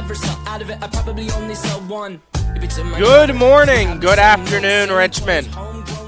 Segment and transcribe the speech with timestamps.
[0.00, 0.80] never sell out of it.
[0.80, 2.22] I probably only sell one.
[2.96, 5.48] Good morning, good afternoon, Richmond.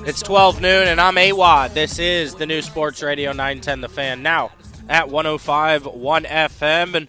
[0.06, 1.74] It's 12 noon, and I'm AWadd.
[1.74, 4.52] This is the new Sports Radio 910 The Fan now
[4.88, 6.94] at 105 1 FM.
[6.94, 7.08] And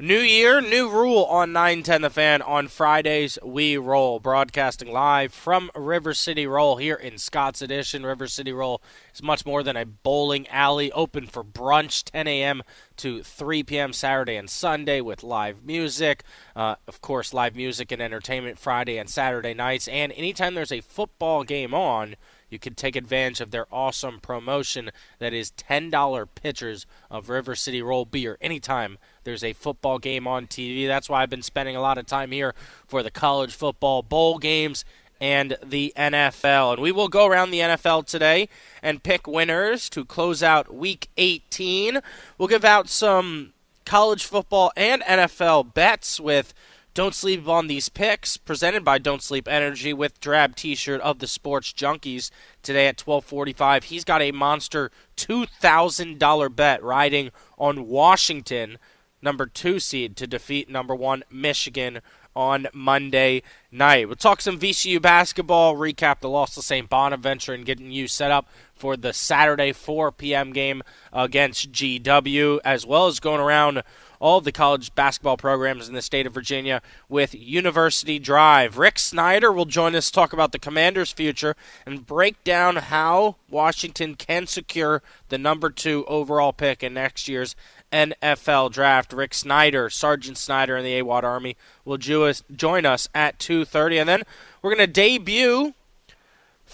[0.00, 2.42] New year, new rule on 910 The Fan.
[2.42, 4.18] On Fridays, we roll.
[4.18, 8.04] Broadcasting live from River City Roll here in Scott's Addition.
[8.04, 8.82] River City Roll
[9.14, 12.64] is much more than a bowling alley, open for brunch 10 a.m.
[12.96, 13.92] to 3 p.m.
[13.92, 16.24] Saturday and Sunday with live music.
[16.56, 19.86] Uh, of course, live music and entertainment Friday and Saturday nights.
[19.86, 22.16] And anytime there's a football game on,
[22.50, 27.80] you can take advantage of their awesome promotion that is $10 pitchers of River City
[27.80, 30.86] Roll beer anytime there's a football game on TV.
[30.86, 32.54] That's why I've been spending a lot of time here
[32.86, 34.84] for the college football bowl games
[35.20, 36.74] and the NFL.
[36.74, 38.48] And we will go around the NFL today
[38.82, 42.00] and pick winners to close out week 18.
[42.38, 43.52] We'll give out some
[43.84, 46.54] college football and NFL bets with
[46.94, 51.26] don't Sleep on These Picks, presented by Don't Sleep Energy with drab t-shirt of the
[51.26, 52.30] Sports Junkies
[52.62, 53.84] today at 1245.
[53.84, 58.78] He's got a monster $2,000 bet riding on Washington,
[59.24, 62.00] number two seed, to defeat number one Michigan
[62.36, 64.06] on Monday night.
[64.06, 66.88] We'll talk some VCU basketball, recap the loss to St.
[66.88, 70.52] Bonaventure, and getting you set up for the Saturday 4 p.m.
[70.52, 73.82] game against GW, as well as going around
[74.20, 78.78] all the college basketball programs in the state of Virginia with University Drive.
[78.78, 83.36] Rick Snyder will join us to talk about the Commanders' future and break down how
[83.50, 87.54] Washington can secure the number two overall pick in next year's
[87.94, 89.12] NFL draft.
[89.12, 94.22] Rick Snyder, Sergeant Snyder in the AWadd Army, will join us at 2:30, and then
[94.60, 95.74] we're going to debut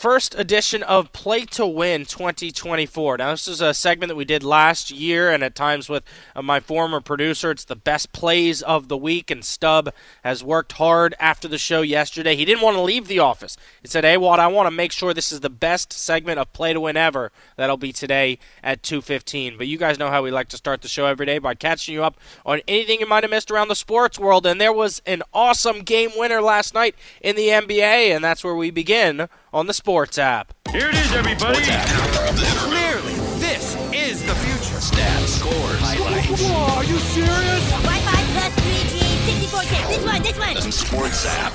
[0.00, 3.18] first edition of Play to Win 2024.
[3.18, 6.40] Now, this is a segment that we did last year, and at times with uh,
[6.40, 7.50] my former producer.
[7.50, 9.92] It's the best plays of the week, and Stub
[10.24, 12.34] has worked hard after the show yesterday.
[12.34, 13.58] He didn't want to leave the office.
[13.82, 16.50] He said, Hey, Watt, I want to make sure this is the best segment of
[16.54, 17.30] Play to Win ever.
[17.56, 19.58] That'll be today at 2.15.
[19.58, 21.92] But you guys know how we like to start the show every day by catching
[21.92, 22.16] you up
[22.46, 25.80] on anything you might have missed around the sports world, and there was an awesome
[25.80, 30.18] game winner last night in the NBA, and that's where we begin on the Sports
[30.18, 30.52] app.
[30.70, 31.60] Here it is, everybody.
[31.60, 34.78] Clearly, this is the future.
[34.80, 36.42] Stats, scores, highlights.
[36.42, 37.70] Whoa, are you serious?
[37.70, 39.00] Wi-Fi plus 3G,
[39.48, 39.88] 64K.
[39.88, 40.54] This one, this one.
[40.54, 41.52] The Sports app.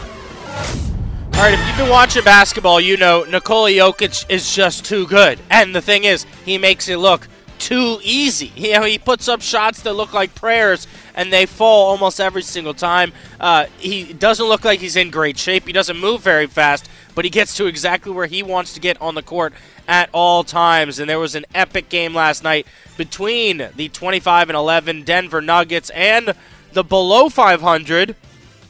[1.36, 5.40] All right, if you've been watching basketball, you know Nikola Jokic is just too good.
[5.50, 7.28] And the thing is, he makes it look
[7.60, 8.52] too easy.
[8.56, 12.42] You know, he puts up shots that look like prayers, and they fall almost every
[12.42, 13.14] single time.
[13.40, 15.68] Uh, he doesn't look like he's in great shape.
[15.68, 19.02] He doesn't move very fast, but he gets to exactly where he wants to get
[19.02, 19.54] on the court
[19.88, 21.00] at all times.
[21.00, 22.68] And there was an epic game last night
[22.98, 26.36] between the 25 and 11 Denver Nuggets and
[26.74, 28.16] the below 500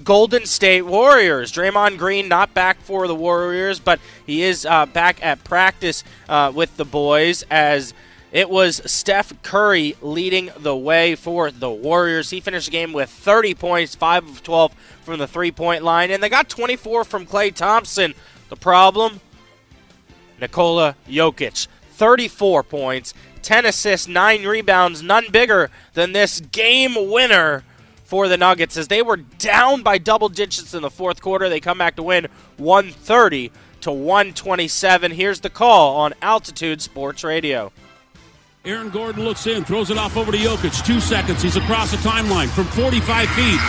[0.03, 1.51] Golden State Warriors.
[1.51, 6.51] Draymond Green not back for the Warriors, but he is uh, back at practice uh,
[6.53, 7.93] with the boys as
[8.31, 12.31] it was Steph Curry leading the way for the Warriors.
[12.31, 14.73] He finished the game with 30 points, 5 of 12
[15.03, 18.13] from the three point line, and they got 24 from Klay Thompson.
[18.55, 19.19] The problem?
[20.39, 21.67] Nikola Jokic.
[21.91, 27.65] 34 points, 10 assists, 9 rebounds, none bigger than this game winner
[28.05, 28.77] for the Nuggets.
[28.77, 32.03] As they were down by double digits in the fourth quarter, they come back to
[32.03, 33.51] win 130
[33.81, 35.11] to 127.
[35.11, 37.73] Here's the call on Altitude Sports Radio.
[38.63, 40.85] Aaron Gordon looks in, throws it off over to Jokic.
[40.85, 41.41] Two seconds.
[41.41, 43.59] He's across the timeline from 45 feet.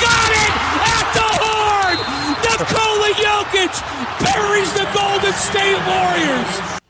[0.00, 0.97] Got it!
[2.50, 3.74] Nikola Jokic
[4.20, 6.80] buries the Golden State Warriors.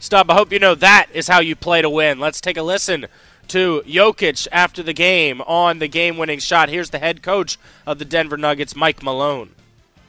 [0.00, 2.20] Stub, I hope you know that is how you play to win.
[2.20, 3.06] Let's take a listen
[3.48, 6.68] to Jokic after the game on the game winning shot.
[6.68, 9.50] Here's the head coach of the Denver Nuggets, Mike Malone.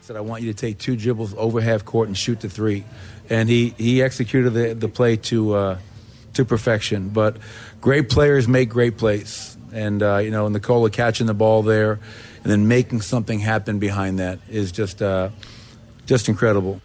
[0.00, 2.84] said, I want you to take two dribbles over half court and shoot the three.
[3.28, 5.54] And he, he executed the, the play to.
[5.54, 5.78] Uh,
[6.36, 7.08] to perfection.
[7.08, 7.36] But
[7.80, 9.56] great players make great plays.
[9.72, 11.98] And, uh, you know, Nikola catching the ball there
[12.46, 15.30] and then making something happen behind that is just, uh,
[16.06, 16.80] just incredible.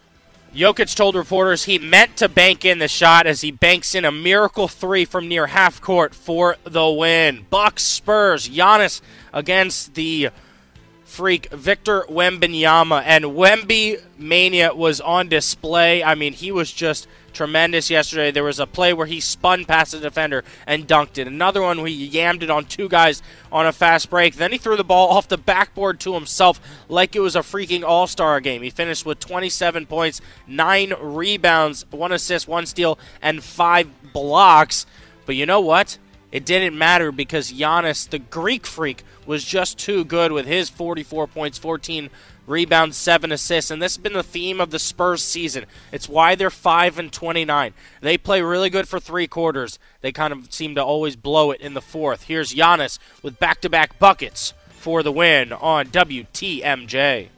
[0.52, 4.10] Jokic told reporters he meant to bank in the shot as he banks in a
[4.10, 7.46] miracle three from near half court for the win.
[7.48, 10.30] Bucks Spurs, Giannis against the
[11.12, 16.02] freak Victor Wembanyama, and Wemby mania was on display.
[16.02, 18.30] I mean, he was just tremendous yesterday.
[18.30, 21.26] There was a play where he spun past the defender and dunked it.
[21.26, 23.22] Another one where he yammed it on two guys
[23.52, 24.36] on a fast break.
[24.36, 27.84] Then he threw the ball off the backboard to himself like it was a freaking
[27.84, 28.62] all star game.
[28.62, 34.86] He finished with 27 points, nine rebounds, one assist, one steal, and five blocks.
[35.26, 35.98] But you know what?
[36.32, 41.26] It didn't matter because Giannis, the Greek freak, was just too good with his 44
[41.26, 42.10] points, 14
[42.46, 45.66] rebounds, 7 assists, and this has been the theme of the Spurs season.
[45.92, 47.74] It's why they're 5 and 29.
[48.00, 49.78] They play really good for 3 quarters.
[50.00, 52.24] They kind of seem to always blow it in the fourth.
[52.24, 57.28] Here's Giannis with back-to-back buckets for the win on WTMJ.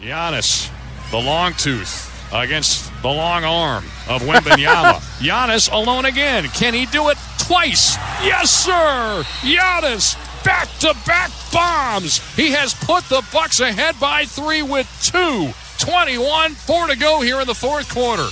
[0.00, 0.70] Giannis,
[1.10, 4.94] the long tooth against the long arm of Wembanyama.
[5.18, 6.48] Giannis alone again.
[6.48, 7.96] Can he do it twice?
[8.22, 9.22] Yes, sir.
[9.40, 10.16] Giannis
[10.48, 12.20] back to back bombs.
[12.34, 15.50] He has put the Bucks ahead by three with two.
[15.78, 18.26] 21, four to go here in the fourth quarter.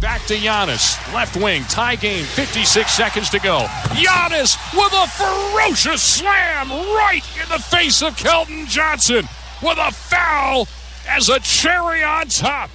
[0.00, 3.60] Back to Giannis, left wing, tie game, 56 seconds to go.
[3.94, 9.28] Giannis with a ferocious slam right in the face of Keldon Johnson
[9.62, 10.66] with a foul
[11.08, 12.68] as a cherry on top.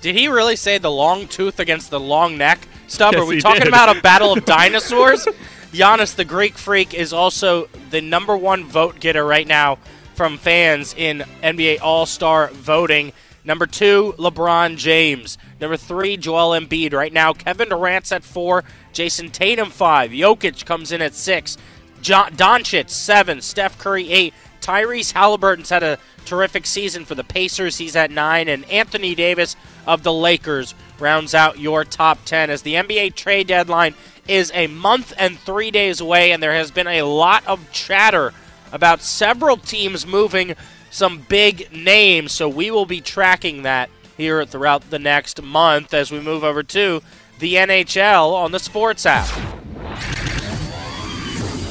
[0.00, 2.66] Did he really say the long tooth against the long neck?
[2.88, 3.68] Stub, Yes, are we talking did.
[3.68, 5.28] about a battle of dinosaurs?
[5.76, 9.78] Giannis, the Greek freak, is also the number one vote getter right now
[10.14, 13.12] from fans in NBA All Star voting.
[13.44, 15.36] Number two, LeBron James.
[15.60, 16.94] Number three, Joel Embiid.
[16.94, 18.64] Right now, Kevin Durant's at four,
[18.94, 21.58] Jayson Tatum five, Jokic comes in at six,
[22.00, 27.76] John Doncic seven, Steph Curry eight, Tyrese Halliburton's had a terrific season for the Pacers.
[27.76, 29.54] He's at nine, and Anthony Davis
[29.86, 33.94] of the Lakers rounds out your top 10 as the NBA trade deadline
[34.28, 38.32] is a month and three days away, and there has been a lot of chatter
[38.72, 40.54] about several teams moving
[40.90, 42.32] some big names.
[42.32, 46.62] So we will be tracking that here throughout the next month as we move over
[46.62, 47.02] to
[47.38, 49.28] the NHL on the Sports app.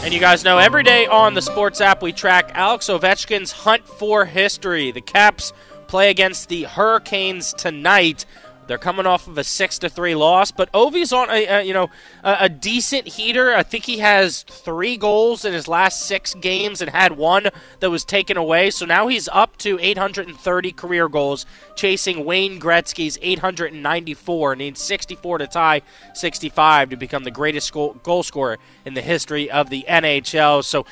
[0.05, 3.87] And you guys know every day on the sports app we track Alex Ovechkin's hunt
[3.87, 4.91] for history.
[4.91, 5.51] The Caps
[5.87, 8.27] play against the Hurricanes tonight.
[8.67, 11.73] They're coming off of a six to three loss, but Ovi's on a, a you
[11.73, 11.89] know
[12.23, 13.53] a, a decent heater.
[13.53, 17.89] I think he has three goals in his last six games and had one that
[17.89, 18.71] was taken away.
[18.71, 21.45] So now he's up to 830 career goals,
[21.75, 24.56] chasing Wayne Gretzky's 894.
[24.56, 25.81] Needs 64 to tie
[26.13, 30.63] 65 to become the greatest goal, goal scorer in the history of the NHL.
[30.63, 30.85] So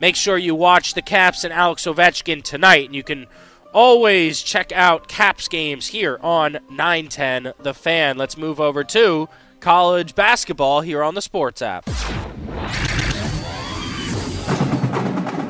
[0.00, 3.26] make sure you watch the Caps and Alex Ovechkin tonight, and you can
[3.72, 8.16] always check out Caps games here on 910 The Fan.
[8.18, 9.28] Let's move over to
[9.60, 11.88] college basketball here on the Sports app.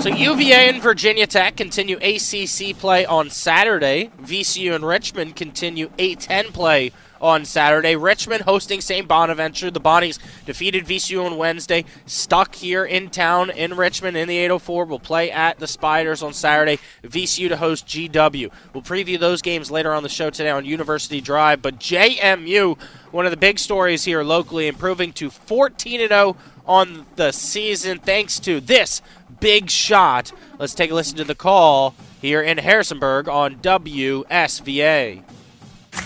[0.00, 4.10] So UVA and Virginia Tech continue ACC play on Saturday.
[4.22, 7.96] VCU and Richmond continue A10 play on Saturday.
[7.96, 9.06] Richmond hosting St.
[9.06, 9.70] Bonaventure.
[9.70, 11.84] The Bonnies defeated VCU on Wednesday.
[12.06, 14.84] Stuck here in town in Richmond in the 804.
[14.84, 16.78] We'll play at the Spiders on Saturday.
[17.02, 18.50] VCU to host GW.
[18.72, 21.62] We'll preview those games later on the show today on University Drive.
[21.62, 22.78] But JMU,
[23.10, 26.36] one of the big stories here locally, improving to 14 0
[26.66, 29.02] on the season thanks to this
[29.40, 30.32] big shot.
[30.58, 35.22] Let's take a listen to the call here in Harrisonburg on WSVA.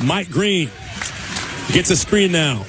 [0.02, 0.70] Mike Green
[1.72, 2.62] gets a screen now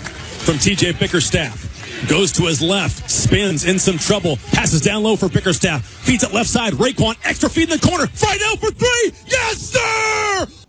[0.45, 1.63] from TJ Bickerstaff.
[2.09, 6.33] Goes to his left, spins in some trouble, passes down low for Bickerstaff, feeds it
[6.33, 6.73] left side.
[6.73, 9.11] Raekwon, extra feed in the corner, Freidel for three.
[9.27, 10.64] Yes, sir!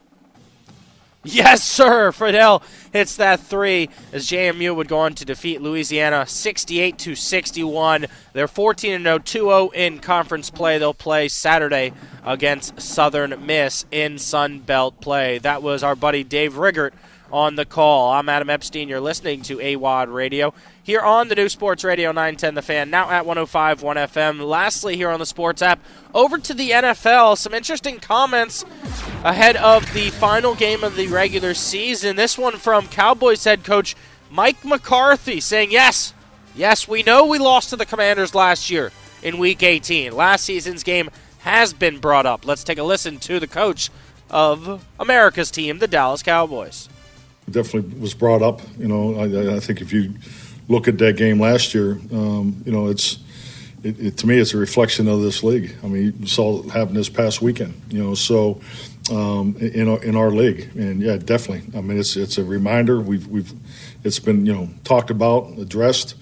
[1.27, 2.13] Yes, sir.
[2.13, 2.63] Freidel
[2.93, 8.07] hits that three as JMU would go on to defeat Louisiana 68 to 61.
[8.33, 10.79] They're 14 0, 2 0 in conference play.
[10.79, 11.93] They'll play Saturday
[12.25, 15.39] against Southern Miss in Sun Belt play.
[15.39, 16.95] That was our buddy Dave Riggert
[17.33, 18.13] on the call.
[18.13, 18.89] I'm Adam Epstein.
[18.89, 23.11] You're listening to AWadd Radio here on the new Sports Radio 910 The Fan, now
[23.11, 24.47] at 105.1 FM.
[24.47, 25.81] Lastly, here on the Sports app,
[26.15, 27.37] over to the NFL.
[27.37, 28.65] Some interesting comments
[29.25, 32.17] ahead of the final game of the regular season.
[32.17, 33.97] This one from Cowboys head coach
[34.31, 36.15] Mike McCarthy saying, Yes,
[36.55, 38.93] yes, we know we lost to the Commanders last year
[39.23, 40.13] in Week 18.
[40.13, 42.47] Last season's game has been brought up.
[42.47, 43.91] Let's take a listen to the coach
[44.31, 46.89] of America's team, the Dallas Cowboys.
[47.51, 48.61] Definitely was brought up.
[48.79, 50.15] You know, I, I think if you
[50.69, 53.19] look at that game last year, um, you know, it's
[53.83, 55.75] it, it, to me it's a reflection of this league.
[55.83, 57.81] I mean, you saw it happen this past weekend.
[57.91, 58.61] You know, so
[59.11, 61.79] um, in our, in our league, and yeah, definitely.
[61.79, 63.01] I mean, it's it's a reminder.
[63.01, 63.53] We've we've
[64.05, 66.15] it's been you know talked about, addressed,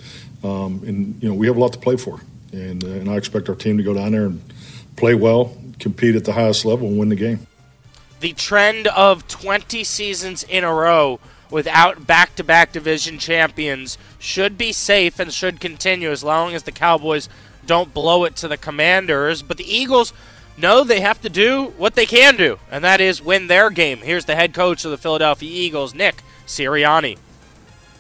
[0.43, 2.21] um, and you know we have a lot to play for,
[2.53, 4.43] and and I expect our team to go down there and
[4.97, 7.47] play well, compete at the highest level, and win the game.
[8.25, 14.57] The trend of 20 seasons in a row without back to back division champions should
[14.57, 17.29] be safe and should continue as long as the Cowboys
[17.67, 19.43] don't blow it to the Commanders.
[19.43, 20.15] But the Eagles
[20.57, 23.99] know they have to do what they can do, and that is win their game.
[23.99, 27.19] Here's the head coach of the Philadelphia Eagles, Nick Sirianni.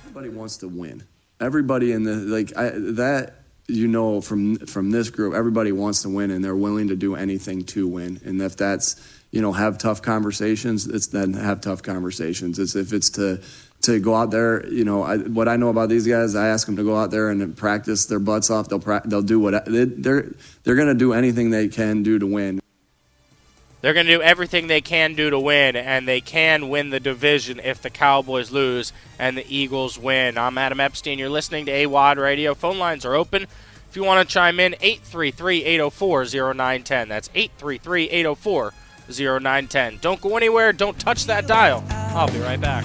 [0.04, 1.02] Everybody wants to win.
[1.38, 3.34] Everybody in the like I, that
[3.66, 7.14] you know from from this group, everybody wants to win and they're willing to do
[7.14, 8.22] anything to win.
[8.24, 8.96] And if that's
[9.34, 12.60] you know have tough conversations, it's then have tough conversations.
[12.60, 13.40] It's if it's to
[13.82, 16.66] to go out there, you know, I, what I know about these guys, I ask
[16.66, 18.68] them to go out there and practice their butts off.
[18.68, 20.30] They'll pra- they'll do what they, they're
[20.62, 22.60] they're going to do anything they can do to win.
[23.80, 27.00] They're going to do everything they can do to win, and they can win the
[27.00, 30.38] division if the Cowboys lose and the Eagles win.
[30.38, 31.18] I'm Adam Epstein.
[31.18, 32.54] You're listening to AWadd Radio.
[32.54, 33.42] Phone lines are open.
[33.42, 36.24] If you want to chime in, 833 804
[36.54, 37.08] 0910.
[37.08, 38.72] That's 833 804
[39.08, 39.98] 0910.
[40.00, 40.72] Don't go anywhere.
[40.72, 41.84] Don't touch that dial.
[41.90, 42.84] I'll be right back.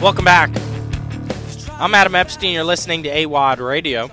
[0.00, 0.50] Welcome back.
[1.72, 2.52] I'm Adam Epstein.
[2.52, 4.10] You're listening to AWadd Radio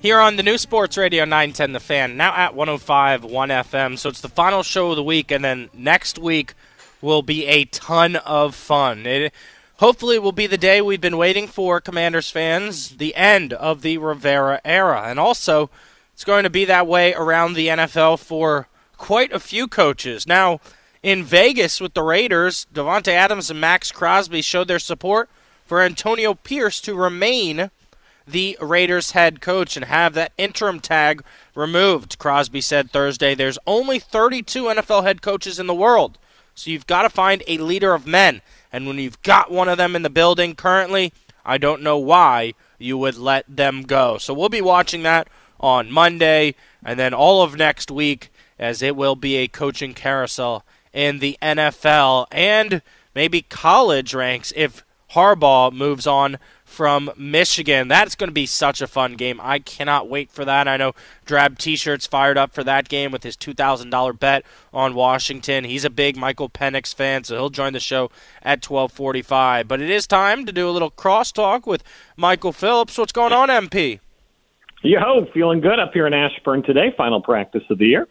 [0.00, 3.98] here on the new Sports Radio 910 The Fan, now at 105 1 FM.
[3.98, 6.54] So it's the final show of the week, and then next week
[7.00, 9.06] will be a ton of fun.
[9.06, 9.32] It
[9.76, 13.98] hopefully will be the day we've been waiting for, Commanders fans, the end of the
[13.98, 15.02] Rivera era.
[15.06, 15.70] And also,
[16.14, 18.67] it's going to be that way around the NFL for
[18.98, 20.26] quite a few coaches.
[20.26, 20.60] Now,
[21.02, 25.30] in Vegas with the Raiders, Davante Adams and Maxx Crosby showed their support
[25.64, 27.70] for Antonio Pierce to remain
[28.26, 31.22] the Raiders head coach and have that interim tag
[31.54, 32.18] removed.
[32.18, 36.18] Crosby said Thursday there's only 32 NFL head coaches in the world.
[36.54, 38.42] So you've got to find a leader of men.
[38.72, 41.12] And when you've got one of them in the building currently,
[41.44, 44.18] I don't know why you would let them go.
[44.18, 45.28] So we'll be watching that
[45.60, 50.64] on Monday and then all of next week as it will be a coaching carousel
[50.92, 52.82] in the NFL and
[53.14, 57.88] maybe college ranks if Harbaugh moves on from Michigan.
[57.88, 59.40] That's going to be such a fun game.
[59.42, 60.68] I cannot wait for that.
[60.68, 60.92] I know
[61.24, 65.64] Drab T-shirts fired up for that game with his $2,000 bet on Washington.
[65.64, 68.10] He's a big Michael Penix fan, so he'll join the show
[68.42, 69.66] at 12:45.
[69.66, 71.82] But it is time to do a little crosstalk with
[72.16, 72.98] Michael Phillips.
[72.98, 74.00] What's going on, MP?
[74.82, 76.94] Yo, feeling good up here in Ashburn today.
[76.96, 78.06] Final practice of the year.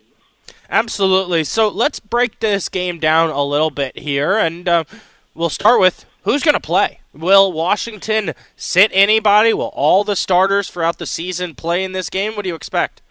[0.70, 1.44] Absolutely.
[1.44, 4.84] So let's break this game down a little bit here, and uh,
[5.34, 7.00] we'll start with who's going to play.
[7.14, 9.54] Will Washington sit anybody?
[9.54, 12.36] Will all the starters throughout the season play in this game?
[12.36, 13.02] What do you expect?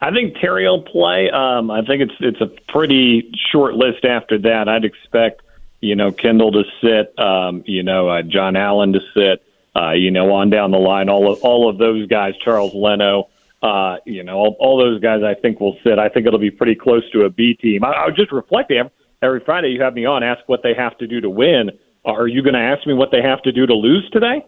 [0.00, 1.30] I think Terry will play.
[1.30, 4.68] Um, I think it's it's a pretty short list after that.
[4.68, 5.42] I'd expect
[5.80, 9.44] you know Kendall to sit, um, you know uh, John Allen to sit,
[9.76, 11.08] uh, you know on down the line.
[11.08, 13.28] All of all of those guys, Charles Leno,
[13.62, 15.22] uh, you know all, all those guys.
[15.22, 15.98] I think will sit.
[15.98, 17.84] I think it'll be pretty close to a B team.
[17.84, 18.90] I, I was just reflecting
[19.22, 21.70] every Friday you have me on, ask what they have to do to win.
[22.04, 24.44] Are you going to ask me what they have to do to lose today?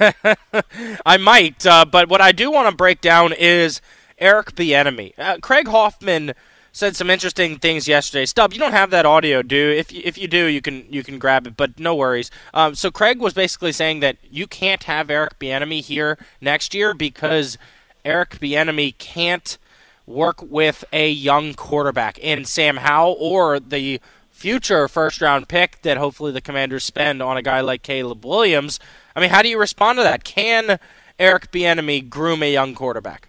[1.06, 3.82] I might, uh, but what I do want to break down is
[4.18, 5.12] Eric Bieniemy.
[5.18, 6.32] Uh, Craig Hoffman
[6.72, 8.26] said some interesting things yesterday.
[8.26, 9.70] Stub, you don't have that audio, do?
[9.70, 12.30] If you, if you do, you can you can grab it, but no worries.
[12.54, 16.94] Um, so Craig was basically saying that you can't have Eric Bieniemy here next year
[16.94, 17.58] because
[18.06, 19.58] Eric Bieniemy can't
[20.06, 25.96] work with a young quarterback in Sam Howell or the future first round pick that
[25.96, 28.78] hopefully the Commanders spend on a guy like Caleb Williams.
[29.16, 30.22] I mean, how do you respond to that?
[30.22, 30.78] Can
[31.18, 33.28] Eric Bieniemy groom a young quarterback?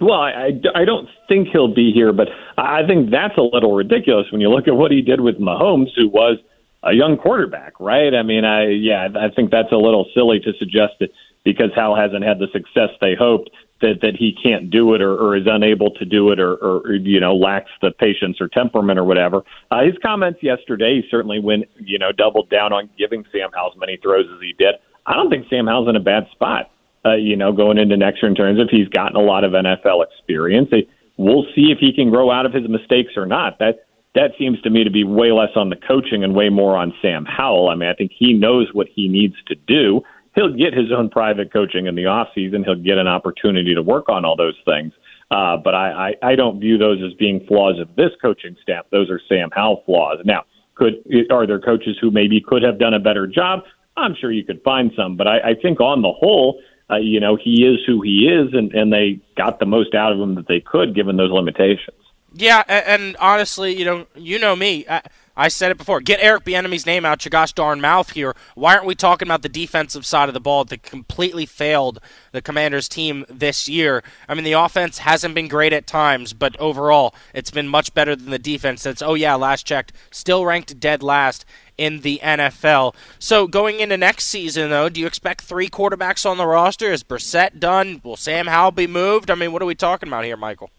[0.00, 4.26] Well, I, I don't think he'll be here, but I think that's a little ridiculous
[4.32, 6.38] when you look at what he did with Mahomes, who was
[6.82, 8.14] a young quarterback, right?
[8.14, 11.10] I mean, I yeah, I think that's a little silly to suggest that
[11.44, 13.50] because Howell hasn't had the success they hoped
[13.82, 16.94] that that he can't do it or, or is unable to do it or, or
[16.94, 19.42] you know lacks the patience or temperament or whatever.
[19.70, 23.78] Uh, his comments yesterday certainly went you know doubled down on giving Sam Howell as
[23.78, 24.76] many throws as he did.
[25.06, 26.70] I don't think Sam Howell's in a bad spot.
[27.04, 29.52] Uh, you know, going into next year in terms of he's gotten a lot of
[29.52, 30.70] NFL experience.
[31.16, 33.60] We'll see if he can grow out of his mistakes or not.
[33.60, 36.76] That that seems to me to be way less on the coaching and way more
[36.76, 37.68] on Sam Howell.
[37.68, 40.02] I mean, I think he knows what he needs to do
[40.36, 42.62] he'll get his own private coaching in the off season.
[42.62, 44.92] He'll get an opportunity to work on all those things.
[45.30, 48.84] Uh, but I, I, I don't view those as being flaws of this coaching staff.
[48.92, 50.18] Those are Sam Howell flaws.
[50.24, 50.44] Now,
[50.76, 53.64] could are there coaches who maybe could have done a better job?
[53.96, 57.18] I'm sure you could find some, but I, I think on the whole, uh, you
[57.18, 60.34] know, he is who he is, and, and they got the most out of him
[60.34, 61.96] that they could given those limitations.
[62.34, 64.84] Yeah, and honestly, you know, you know me.
[64.88, 65.00] I,
[65.36, 66.00] I said it before.
[66.00, 68.34] Get Eric Bieniemy's name out your gosh darn mouth here.
[68.54, 72.00] Why aren't we talking about the defensive side of the ball that completely failed
[72.32, 74.02] the Commanders team this year?
[74.28, 78.16] I mean, the offense hasn't been great at times, but overall, it's been much better
[78.16, 78.82] than the defense.
[78.82, 81.44] That's oh yeah, last checked, still ranked dead last
[81.76, 82.94] in the NFL.
[83.18, 86.90] So going into next season, though, do you expect three quarterbacks on the roster?
[86.90, 88.00] Is Brissett done?
[88.02, 89.30] Will Sam Howell be moved?
[89.30, 90.70] I mean, what are we talking about here, Michael?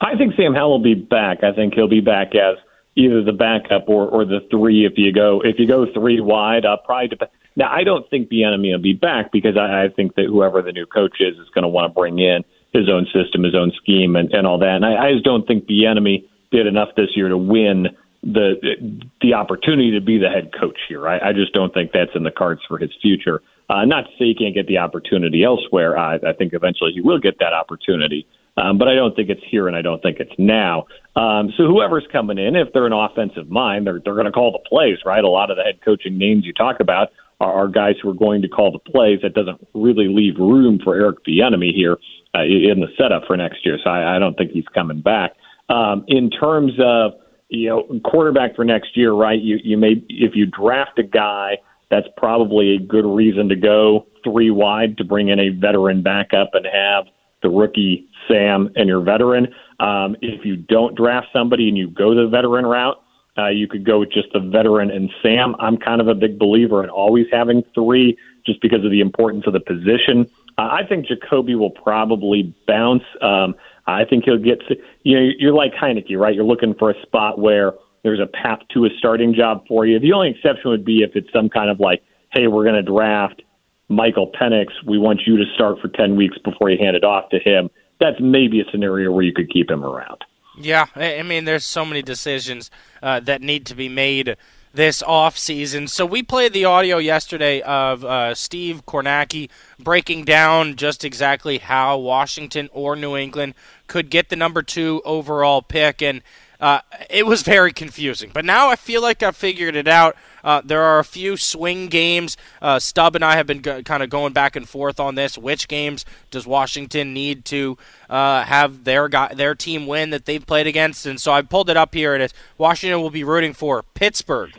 [0.00, 1.44] I think Sam Howell will be back.
[1.44, 2.56] I think he'll be back as
[2.96, 6.64] either the backup or, or the three if you go if you go three wide.
[6.64, 10.14] Uh, probably dep- Now, I don't think Bieniemy will be back because I, I think
[10.16, 13.06] that whoever the new coach is is going to want to bring in his own
[13.12, 14.76] system, his own scheme, and, and all that.
[14.76, 17.88] And I, I just don't think Bieniemy did enough this year to win
[18.22, 21.06] the the opportunity to be the head coach here.
[21.06, 23.42] I, I just don't think that's in the cards for his future.
[23.68, 25.98] Uh, not to say he can't get the opportunity elsewhere.
[25.98, 28.26] I, I think eventually he will get that opportunity.
[28.56, 30.86] Um, but I don't think it's here, and I don't think it's now.
[31.16, 34.52] Um, so whoever's coming in, if they're an offensive mind, they're they're going to call
[34.52, 35.24] the plays, right?
[35.24, 37.08] A lot of the head coaching names you talk about
[37.40, 39.20] are, are guys who are going to call the plays.
[39.22, 41.96] That doesn't really leave room for Eric Bieniemy here
[42.34, 43.78] uh, in the setup for next year.
[43.82, 45.32] So I, I don't think he's coming back.
[45.68, 47.12] Um, in terms of
[47.48, 49.40] you know quarterback for next year, right?
[49.40, 51.58] You you may if you draft a guy,
[51.90, 56.50] that's probably a good reason to go three wide to bring in a veteran backup
[56.54, 57.04] and have
[57.42, 59.48] the rookie Sam and your veteran.
[59.80, 63.00] Um, if you don't draft somebody and you go the veteran route,
[63.36, 65.56] uh, you could go with just the veteran and Sam.
[65.58, 68.16] I'm kind of a big believer in always having three
[68.46, 70.30] just because of the importance of the position.
[70.56, 73.02] Uh, I think Jacoby will probably bounce.
[73.20, 74.62] Um, I think he'll get,
[75.02, 76.34] you know, you're like Heinicke, right?
[76.34, 79.98] You're looking for a spot where there's a path to a starting job for you.
[79.98, 82.02] The only exception would be if it's some kind of like,
[82.32, 83.42] hey, we're going to draft
[83.88, 84.68] Michael Penix.
[84.86, 87.70] We want you to start for 10 weeks before you hand it off to him.
[88.00, 90.24] That's maybe a scenario where you could keep him around.
[90.56, 92.70] Yeah, I mean, there's so many decisions
[93.02, 94.36] uh, that need to be made
[94.72, 95.86] this off season.
[95.88, 99.48] So we played the audio yesterday of uh, Steve Kornacki
[99.78, 103.54] breaking down just exactly how Washington or New England
[103.86, 106.22] could get the number two overall pick, and
[106.60, 106.80] uh,
[107.10, 108.30] it was very confusing.
[108.32, 110.16] But now I feel like I've figured it out.
[110.42, 112.36] Uh, there are a few swing games.
[112.60, 115.38] Uh, Stub and I have been kind of going back and forth on this.
[115.38, 117.78] Which games does Washington need to
[118.10, 121.06] uh, have their their team win that they've played against?
[121.06, 124.52] And so I pulled it up here, and it's Washington will be rooting for Pittsburgh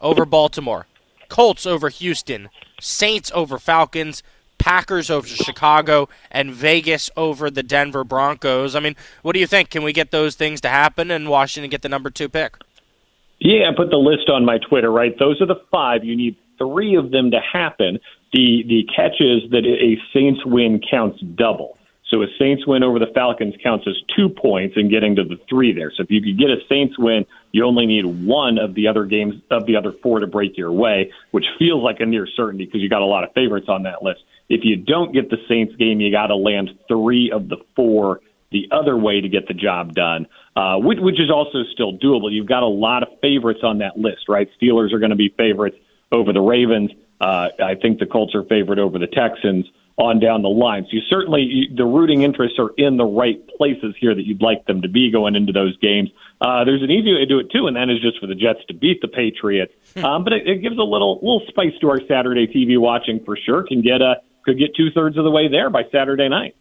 [0.00, 0.86] over Baltimore,
[1.28, 2.48] Colts over Houston,
[2.80, 4.22] Saints over Falcons.
[4.60, 8.76] Packers over Chicago and Vegas over the Denver Broncos.
[8.76, 9.70] I mean, what do you think?
[9.70, 12.56] Can we get those things to happen and Washington get the number two pick?
[13.40, 15.18] Yeah, I put the list on my Twitter, right?
[15.18, 16.04] Those are the five.
[16.04, 17.98] You need three of them to happen.
[18.32, 21.78] The the catch is that a Saints win counts double.
[22.10, 25.38] So a Saints win over the Falcons counts as two points and getting to the
[25.48, 25.92] three there.
[25.96, 29.04] So if you could get a Saints win, you only need one of the other
[29.06, 32.66] games of the other four to break your way, which feels like a near certainty
[32.66, 34.20] because you got a lot of favorites on that list.
[34.50, 38.20] If you don't get the Saints game, you got to land three of the four
[38.50, 42.32] the other way to get the job done, uh, which, which is also still doable.
[42.32, 44.48] You've got a lot of favorites on that list, right?
[44.60, 45.76] Steelers are going to be favorites
[46.10, 46.90] over the Ravens.
[47.20, 50.84] Uh, I think the Colts are favored over the Texans on down the line.
[50.84, 54.40] So you certainly you, the rooting interests are in the right places here that you'd
[54.40, 56.08] like them to be going into those games.
[56.40, 58.34] Uh, there's an easy way to do it too, and that is just for the
[58.34, 59.74] Jets to beat the Patriots.
[60.02, 63.36] um, but it, it gives a little little spice to our Saturday TV watching for
[63.36, 63.62] sure.
[63.62, 66.54] Can get a could get two thirds of the way there by Saturday night.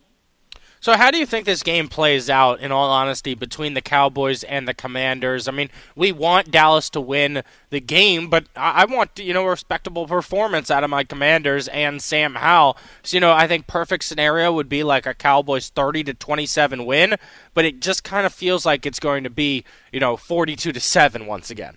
[0.82, 4.46] So, how do you think this game plays out, in all honesty, between the Cowboys
[4.46, 5.50] and the Commanders?
[5.50, 9.50] I mean, we want Dallas to win the game, but I want, you know, a
[9.50, 12.78] respectable performance out of my Commanders and Sam Howell.
[13.04, 16.86] So, you know, I think perfect scenario would be like a Cowboys 30 to 27
[16.86, 17.16] win,
[17.54, 20.80] but it just kind of feels like it's going to be, you know, 42 to
[20.80, 21.76] 7 once again.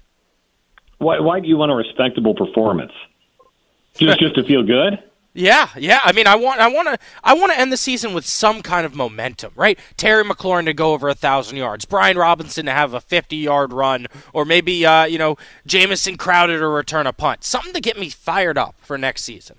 [0.98, 2.92] Why, why do you want a respectable performance?
[3.96, 5.02] Just, just to feel good?
[5.34, 6.00] Yeah, yeah.
[6.04, 8.60] I mean, I want, I want to, I want to end the season with some
[8.60, 9.78] kind of momentum, right?
[9.96, 14.08] Terry McLaurin to go over a thousand yards, Brian Robinson to have a fifty-yard run,
[14.34, 17.44] or maybe, uh, you know, Jamison Crowder to return a punt.
[17.44, 19.56] Something to get me fired up for next season.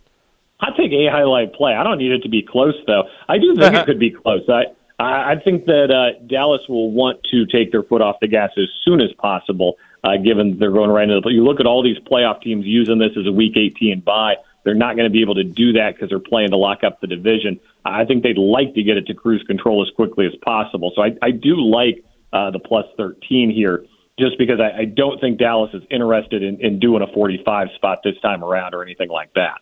[0.59, 1.73] I take a highlight play.
[1.73, 3.03] I don't need it to be close, though.
[3.27, 4.47] I do think it could be close.
[4.47, 4.65] I,
[4.99, 8.69] I think that uh, Dallas will want to take their foot off the gas as
[8.85, 11.31] soon as possible, uh, given they're going right into the.
[11.31, 14.35] You look at all these playoff teams using this as a Week 18 bye.
[14.63, 17.01] They're not going to be able to do that because they're playing to lock up
[17.01, 17.59] the division.
[17.85, 20.91] I think they'd like to get it to cruise control as quickly as possible.
[20.95, 23.85] So I, I do like uh, the plus 13 here
[24.17, 27.99] just because I, I don't think Dallas is interested in, in doing a 45 spot
[28.03, 29.59] this time around or anything like that.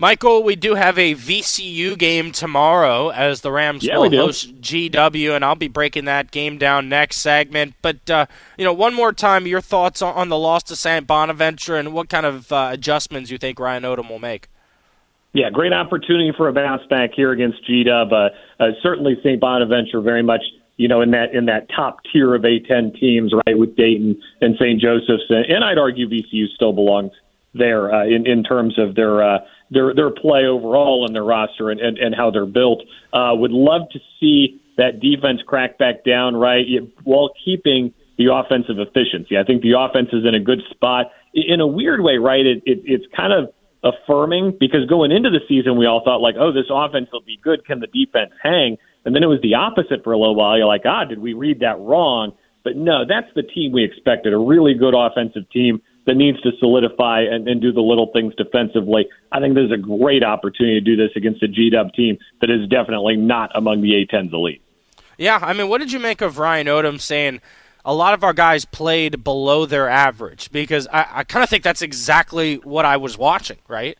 [0.00, 5.34] Michael, we do have a VCU game tomorrow as the Rams yeah, will host GW,
[5.34, 7.74] and I'll be breaking that game down next segment.
[7.82, 11.04] But uh, you know, one more time, your thoughts on, the loss to St.
[11.04, 14.46] Bonaventure and what kind of uh, adjustments you think Ryan Odom will make.
[15.32, 18.12] Yeah, great opportunity for a bounce back here against GW.
[18.12, 19.40] Uh, uh, certainly, St.
[19.40, 20.42] Bonaventure very much
[20.76, 24.54] you know, in that in that top tier of A10 teams, right, with Dayton and
[24.60, 24.80] St.
[24.80, 27.10] Joseph's, and I'd argue VCU still belongs
[27.52, 29.38] there uh, in in terms of their uh,
[29.70, 32.82] their their play overall in their roster and, and, and how they're built.
[33.12, 36.64] Uh, would love to see that defense crack back down right
[37.04, 39.36] while keeping the offensive efficiency.
[39.38, 41.06] I think the offense is in a good spot.
[41.34, 42.44] In a weird way, right?
[42.44, 43.52] It, it, it's kind of
[43.84, 47.38] affirming because going into the season, we all thought like, oh, this offense will be
[47.42, 47.64] good.
[47.64, 48.76] Can the defense hang?
[49.04, 50.56] And then it was the opposite for a little while.
[50.56, 52.32] You're like, ah, did we read that wrong?
[52.64, 54.32] But no, that's the team we expected.
[54.32, 58.34] A really good offensive team that needs to solidify and, and do the little things
[58.34, 59.06] defensively.
[59.30, 62.48] I think there's a great opportunity to do this against a G Dub team that
[62.48, 64.62] is definitely not among the A10's elite.
[65.18, 67.42] Yeah, I mean, what did you make of Ryan Odom saying
[67.84, 70.50] a lot of our guys played below their average?
[70.50, 73.98] Because I, I kind of think that's exactly what I was watching, right?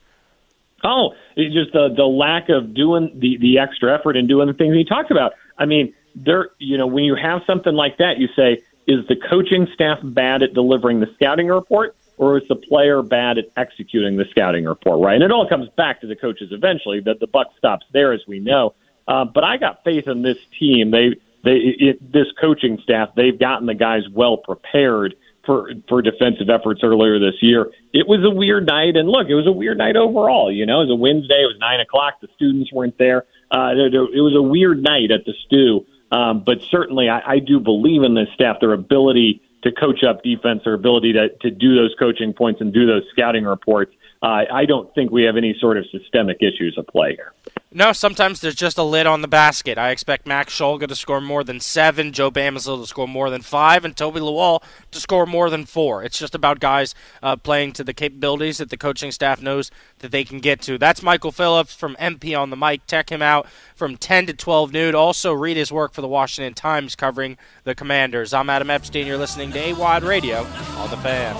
[0.83, 4.55] Oh, it's just the the lack of doing the the extra effort and doing the
[4.55, 5.33] things he talked about.
[5.59, 9.17] I mean, there, you know, when you have something like that, you say, is the
[9.31, 11.95] coaching staff bad at delivering the scouting report?
[12.19, 15.15] or is the player bad at executing the scouting report, right?
[15.15, 17.01] And it all comes back to the coaches eventually.
[17.01, 18.75] That the buck stops there, as we know.
[19.07, 20.91] Uh, but I got faith in this team.
[20.91, 21.11] They,
[21.45, 25.15] they, it, this coaching staff, they've gotten the guys well prepared
[25.47, 27.71] for for defensive efforts earlier this year.
[27.95, 30.53] It was a weird night, and look, it was a weird night overall.
[30.53, 31.41] You know, it was a Wednesday.
[31.43, 32.21] It was nine o'clock.
[32.21, 33.25] The students weren't there.
[33.51, 35.87] Uh, it was a weird night at the Stu.
[36.11, 40.23] Um, but certainly, I, I do believe in this staff, their ability to coach up
[40.23, 43.93] defense, their ability to, to do those coaching points and do those scouting reports.
[44.23, 47.33] Uh, I don't think we have any sort of systemic issues at play here.
[47.71, 49.77] No, sometimes there's just a lid on the basket.
[49.77, 53.43] I expect Max Shulga to score more than seven, Joe Bamisile to score more than
[53.43, 56.03] five, and Tobi Lawal to score more than four.
[56.03, 60.13] It's just about guys uh, playing to the capabilities that the coaching staff knows that
[60.13, 60.79] they can get to.
[60.79, 62.87] That's Michael Phillips from MP on the mic.
[62.87, 64.95] Check him out from 10 to 12 noon.
[64.95, 68.33] Also, read his work for the Washington Times covering the Commanders.
[68.33, 69.07] I'm Adam Epstein.
[69.07, 70.39] You're listening to A Wide Radio
[70.79, 71.37] on the Fan.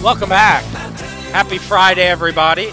[0.00, 0.62] Welcome back.
[1.32, 2.72] Happy Friday, everybody.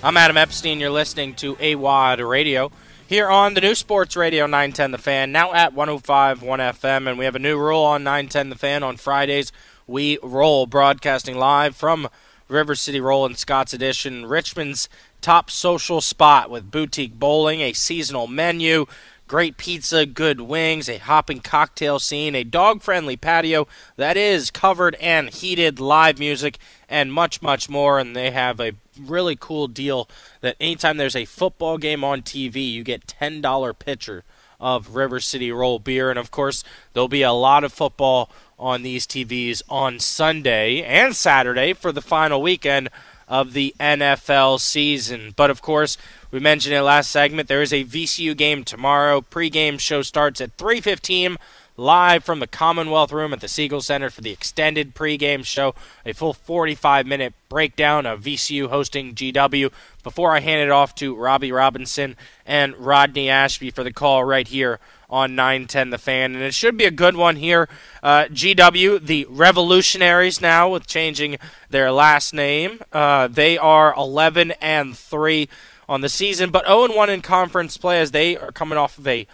[0.00, 0.78] I'm Adam Epstein.
[0.78, 2.70] You're listening to AWadd Radio
[3.08, 7.08] here on the new Sports Radio 910 The Fan, now at 105 1 FM.
[7.08, 9.50] And we have a new rule on 910 The Fan on Fridays.
[9.88, 12.08] We roll broadcasting live from
[12.46, 14.88] River City Roll and Scott's Addition, Richmond's
[15.20, 18.86] top social spot with boutique bowling, a seasonal menu,
[19.26, 24.94] great pizza, good wings, a hopping cocktail scene, a dog friendly patio that is covered
[25.00, 26.56] and heated, live music,
[26.88, 27.98] and much, much more.
[27.98, 30.08] And they have a really cool deal
[30.40, 34.24] that anytime there's a football game on TV, you get $10 pitcher
[34.60, 36.10] of River City Roll beer.
[36.10, 41.14] And of course, there'll be a lot of football on these TVs on Sunday and
[41.14, 42.88] Saturday for the final weekend
[43.28, 45.32] of the NFL season.
[45.36, 45.96] But of course,
[46.30, 49.20] we mentioned the last segment there is a VCU game tomorrow.
[49.20, 51.36] Pre-game show starts at 3:15
[51.78, 55.74] live from the Commonwealth Room at the Siegel Center for the extended pregame show.
[56.04, 59.70] A full 45 minute breakdown of VCU hosting GW
[60.02, 64.46] before I hand it off to Robbie Robinson and Rodney Ashby for the call right
[64.46, 66.34] here on 910 The Fan.
[66.34, 67.68] And it should be a good one here.
[68.02, 71.38] Uh, GW, the Revolutionaries now with changing
[71.70, 72.80] their last name.
[72.92, 75.48] Uh, they are 11 and 3
[75.88, 79.06] on the season, but 0 1 in conference play as they are coming off of
[79.06, 79.28] a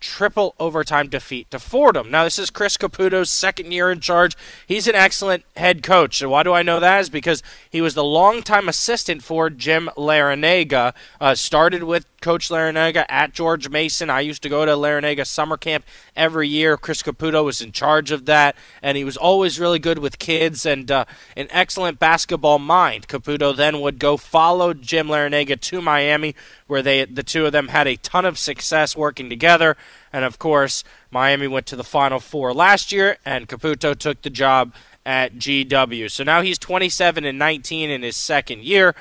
[0.00, 2.10] triple overtime defeat to Fordham.
[2.10, 4.36] Now, this is Chris Caputo's second year in charge.
[4.66, 6.20] He's an excellent head coach.
[6.22, 7.00] And why do I know that?
[7.00, 10.94] Is because he was the longtime assistant for Jim Larrañaga.
[11.20, 14.10] Uh, started with Coach Larrañaga at George Mason.
[14.10, 15.84] I used to go to Larrañaga summer camp
[16.16, 16.76] every year.
[16.76, 20.66] Chris Caputo was in charge of that, and he was always really good with kids
[20.66, 21.04] and uh,
[21.36, 23.06] an excellent basketball mind.
[23.06, 26.34] Caputo then would go follow Jim Larrañaga to Miami,
[26.66, 29.76] where they the two of them had a ton of success working together.
[30.12, 34.30] And of course, Miami went to the Final Four last year, and Caputo took the
[34.30, 36.10] job at GW.
[36.10, 38.94] So now he's 27 and 19 in his second year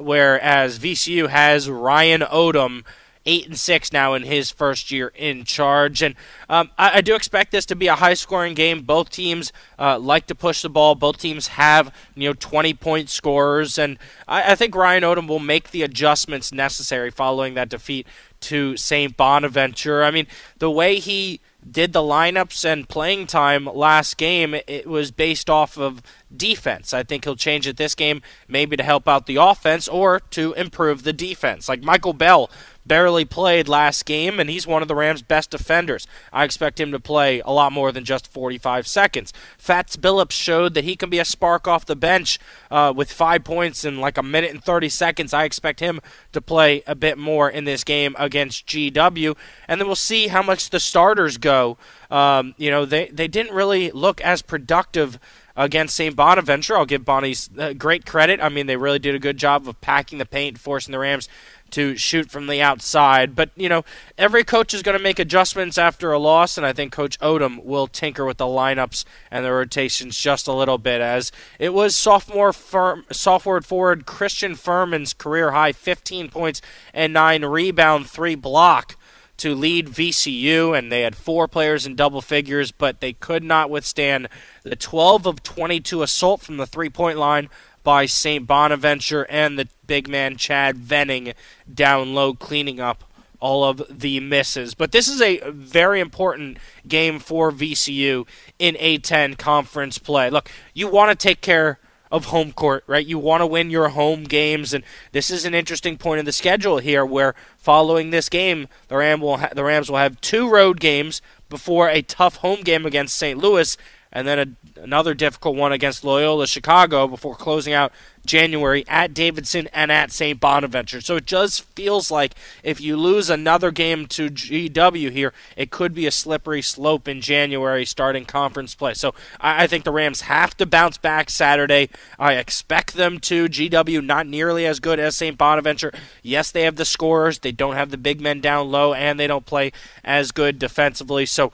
[0.00, 2.84] whereas VCU has Ryan Odom
[3.26, 6.02] eight and six now in his first year in charge.
[6.02, 6.14] And
[6.48, 8.80] um, I, I, do expect this to be a high scoring game.
[8.80, 10.94] Both teams uh, like to push the ball.
[10.94, 15.38] Both teams have you know 20 point scorers, and I, I, think Ryan Odom will
[15.38, 18.06] make the adjustments necessary following that defeat
[18.40, 19.16] to St.
[19.16, 20.02] Bonaventure.
[20.02, 20.26] I mean,
[20.58, 25.76] the way he did the lineups and playing time last game, it was based off
[25.76, 26.02] of
[26.34, 26.94] defense.
[26.94, 30.52] I think he'll change it this game, maybe to help out the offense or to
[30.54, 31.68] improve the defense.
[31.68, 32.50] Like Michael Belle
[32.86, 36.06] barely played last game, and he's one of the Rams' best defenders.
[36.32, 39.32] I expect him to play a lot more than just 45 seconds.
[39.58, 42.38] Fats Billups showed that he can be a spark off the bench
[42.70, 45.34] uh, with five points in like a minute and 30 seconds.
[45.34, 46.00] I expect him
[46.32, 49.36] to play a bit more in this game against GW,
[49.68, 51.76] and then we'll see how much the starters go.
[52.10, 55.18] Um, you know, they, they didn't really look as productive
[55.56, 56.16] against St.
[56.16, 56.76] Bonaventure.
[56.76, 58.40] I'll give Bonnie's uh, great credit.
[58.40, 60.98] I mean, they really did a good job of packing the paint, and forcing the
[60.98, 61.28] Rams
[61.72, 63.34] to shoot from the outside.
[63.34, 63.84] But, you know,
[64.18, 67.64] every coach is going to make adjustments after a loss, and I think Coach Odom
[67.64, 71.96] will tinker with the lineups and the rotations just a little bit as it was
[71.96, 76.60] sophomore firm, sophomore forward Christian Fermin's career high 15 points
[76.92, 78.96] and 9 rebound, 3 block
[79.40, 83.70] to lead VCU, and they had four players in double figures, but they could not
[83.70, 84.28] withstand
[84.64, 87.48] the 12 of 22 assault from the three point line
[87.82, 88.46] by St.
[88.46, 91.32] Bonaventure and the big man Chad Venning
[91.72, 93.04] down low, cleaning up
[93.40, 94.74] all of the misses.
[94.74, 98.26] But this is a very important game for VCU
[98.58, 100.30] in A10 conference play.
[100.30, 101.78] Look, you want to take care
[102.10, 103.06] of home court, right?
[103.06, 106.32] You want to win your home games, and this is an interesting point in the
[106.32, 110.50] schedule here, where following this game, the Ram will ha- the Rams will have two
[110.50, 113.38] road games before a tough home game against St.
[113.38, 113.76] Louis,
[114.12, 117.92] and then a, another difficult one against Loyola Chicago before closing out
[118.26, 120.38] January at Davidson and at St.
[120.38, 121.00] Bonaventure.
[121.00, 125.94] So it just feels like if you lose another game to GW here, it could
[125.94, 128.94] be a slippery slope in January starting conference play.
[128.94, 131.88] So I, I think the Rams have to bounce back Saturday.
[132.18, 133.48] I expect them to.
[133.48, 135.38] GW not nearly as good as St.
[135.38, 135.92] Bonaventure.
[136.22, 137.38] Yes, they have the scorers.
[137.38, 139.72] They don't have the big men down low, and they don't play
[140.04, 141.26] as good defensively.
[141.26, 141.52] So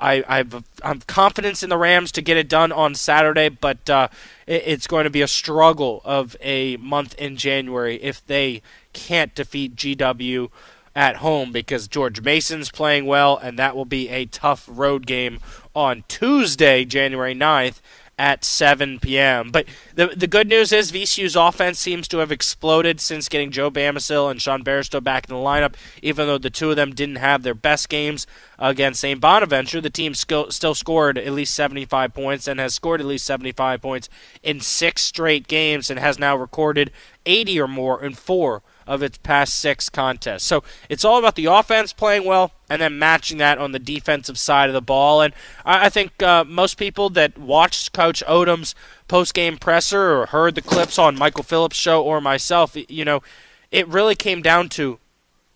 [0.00, 4.08] I, I've I'm confidence in the Rams to get it done on Saturday, but uh,
[4.46, 9.34] it, it's going to be a struggle of a month in January if they can't
[9.34, 10.50] defeat GW
[10.94, 15.40] at home because George Mason's playing well, and that will be a tough road game
[15.74, 17.80] on Tuesday, January 9th
[18.18, 19.50] at 7 p.m.
[19.50, 23.70] But the the good news is VCU's offense seems to have exploded since getting Joe
[23.70, 25.74] Bamisile and Sean Bairstow back in the lineup.
[26.02, 28.26] Even though the two of them didn't have their best games
[28.58, 29.20] against St.
[29.20, 33.82] Bonaventure, the team still scored at least 75 points and has scored at least 75
[33.82, 34.08] points
[34.42, 36.90] in six straight games and has now recorded
[37.26, 40.44] 80 or more in four of its past six contests.
[40.44, 44.38] So it's all about the offense playing well and then matching that on the defensive
[44.38, 45.20] side of the ball.
[45.20, 48.74] And I, I think uh, most people that watched Coach Odom's
[49.08, 53.22] post game presser or heard the clips on Michael Phillips' show or myself, you know,
[53.70, 54.98] it really came down to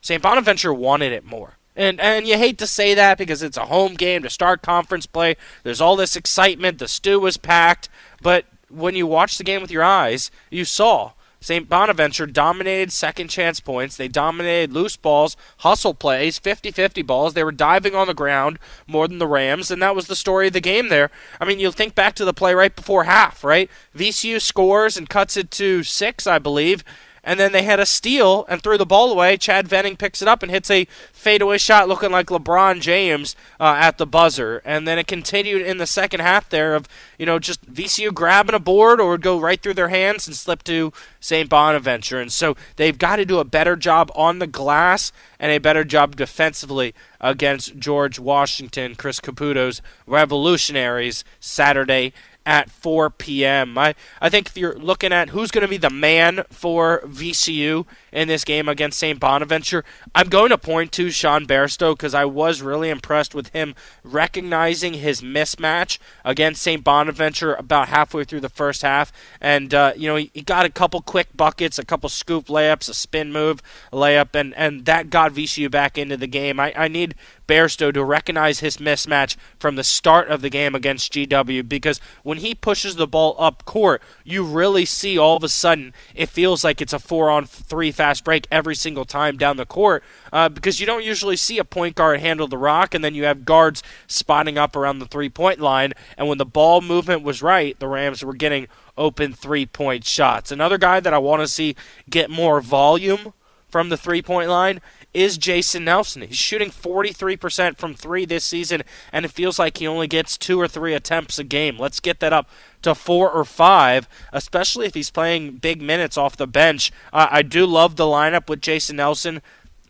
[0.00, 0.22] St.
[0.22, 1.56] Bonaventure wanted it more.
[1.76, 5.06] And and you hate to say that because it's a home game to start conference
[5.06, 5.36] play.
[5.62, 6.78] There's all this excitement.
[6.78, 7.88] The Stu was packed,
[8.20, 11.68] but when you watch the game with your eyes, you saw St.
[11.68, 13.96] Bonaventure dominated second chance points.
[13.96, 17.34] They dominated loose balls, hustle plays, 50 50 balls.
[17.34, 20.48] They were diving on the ground more than the Rams, and that was the story
[20.48, 21.10] of the game there.
[21.40, 23.70] I mean, you'll think back to the play right before half, right?
[23.96, 26.84] VCU scores and cuts it to six, I believe
[27.22, 29.36] and then they had a steal and threw the ball away.
[29.36, 33.76] Chad Venning picks it up and hits a fadeaway shot looking like LeBron James uh,
[33.78, 34.62] at the buzzer.
[34.64, 38.54] And then it continued in the second half there of, you know, just VCU grabbing
[38.54, 41.48] a board or go right through their hands and slip to St.
[41.48, 42.20] Bonaventure.
[42.20, 45.84] And so they've got to do a better job on the glass and a better
[45.84, 52.12] job defensively against George Washington, Chris Caputo's Revolutionaries Saturday
[52.50, 53.78] at 4 p.m.
[53.78, 57.86] I, I think if you're looking at who's going to be the man for VCU
[58.12, 59.18] in this game against St.
[59.18, 63.74] Bonaventure, I'm going to point to Sean Bairstow because I was really impressed with him
[64.02, 66.82] recognizing his mismatch against St.
[66.82, 69.12] Bonaventure about halfway through the first half.
[69.40, 72.88] And, uh, you know, he, he, got a couple quick buckets, a couple scoop layups,
[72.88, 76.58] a spin move layup, and, and that got VCU back into the game.
[76.58, 77.14] I, I need
[77.50, 82.38] Bairstow to recognize his mismatch from the start of the game against GW because when
[82.38, 86.62] he pushes the ball up court, you really see all of a sudden it feels
[86.62, 90.48] like it's a four on three fast break every single time down the court uh,
[90.48, 93.44] because you don't usually see a point guard handle the rock and then you have
[93.44, 95.92] guards spotting up around the three point line.
[96.16, 100.50] And when the ball movement was right, the Rams were getting open three point shots.
[100.50, 101.76] Another guy that I want to see
[102.08, 103.34] get more volume
[103.68, 104.80] from the three point line
[105.12, 106.22] is Jason Nelson.
[106.22, 110.60] He's shooting 43% from three this season, and it feels like he only gets two
[110.60, 111.78] or three attempts a game.
[111.78, 112.48] Let's get that up
[112.82, 116.92] to four or five, especially if he's playing big minutes off the bench.
[117.12, 119.42] Uh, I do love the lineup with Jason Nelson.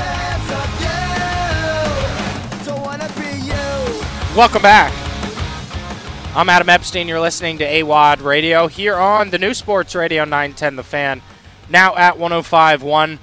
[4.35, 4.93] Welcome back.
[6.35, 7.07] I'm Adam Epstein.
[7.07, 11.23] You're listening to AWadd Radio here on the new Sports Radio 910 The Fan.
[11.69, 13.17] Now at 105.1.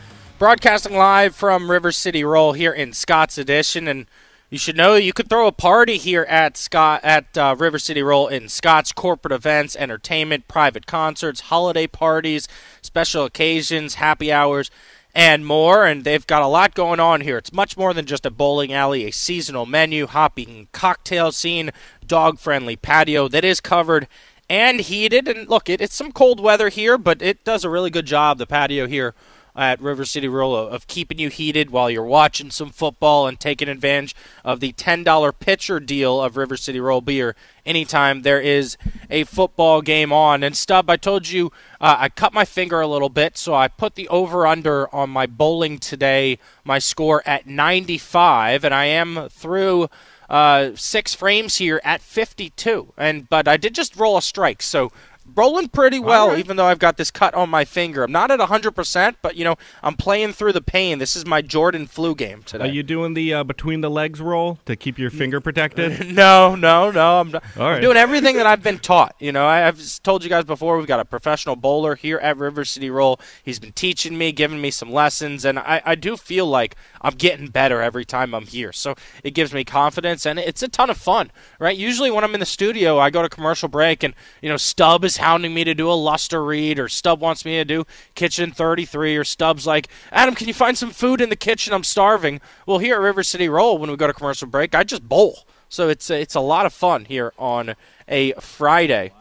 [0.45, 4.05] Broadcasting live from River City Roll here in Scott's Addition, And
[4.51, 8.03] you should know you could throw a party here at Scott at uh, River City
[8.03, 12.47] Roll in Scott's corporate events, entertainment, private concerts, holiday parties,
[12.83, 14.71] special occasions, happy hours,
[15.15, 15.87] and more.
[15.87, 17.39] And they've got a lot going on here.
[17.39, 21.71] It's much more than just a bowling alley, a seasonal menu, hopping cocktail scene,
[22.07, 24.09] dog-friendly patio that is covered
[24.51, 25.27] and heated.
[25.27, 28.37] And look, it, it's some cold weather here, but it does a really good job.
[28.37, 29.15] The patio here
[29.57, 33.69] at River City Roll of keeping you heated while you're watching some football and taking
[33.69, 34.15] advantage
[34.45, 38.77] of the $10 pitcher deal of River City Roll beer anytime there is
[39.11, 40.43] a football game on.
[40.43, 43.69] And Stu, I told you uh, I cut my finger a little bit, so I
[43.69, 49.29] put the over under on my bowling today, my score at 95, and I am
[49.31, 49.89] through.
[50.27, 54.91] Uh, six frames here at 52, and but I did just roll a strike, so
[55.35, 56.39] rolling pretty well, right.
[56.39, 58.05] even though I've got this cut on my finger.
[58.05, 60.99] I'm not at 100%, but, you know, I'm playing through the pain.
[60.99, 62.65] This is my Jordan flu game today.
[62.65, 66.15] Are you doing the uh, between the legs roll to keep your finger protected?
[66.15, 67.21] no, no, no.
[67.21, 69.15] I'm, I'm doing everything that I've been taught.
[69.19, 72.37] You know, I, have told you guys before, we've got a professional bowler here at
[72.37, 73.19] River City Roll.
[73.43, 77.15] He's been teaching me, giving me some lessons, and I, I do feel like I'm
[77.15, 78.73] getting better every time I'm here.
[78.73, 81.77] So it gives me confidence, and it's a ton of fun, right?
[81.77, 84.97] Usually when I'm in the studio, I go to commercial break, and, you know, Stu
[85.03, 88.51] is hounding me to do a luster read, or Stu wants me to do Kitchen
[88.51, 91.75] 33, or Stu's like, Adam, can you find some food in the kitchen?
[91.75, 92.41] I'm starving.
[92.67, 95.47] Well, here at River City Roll, when we go to commercial break, I just bowl.
[95.69, 97.75] So it's it's a lot of fun here on
[98.09, 99.13] a Friday.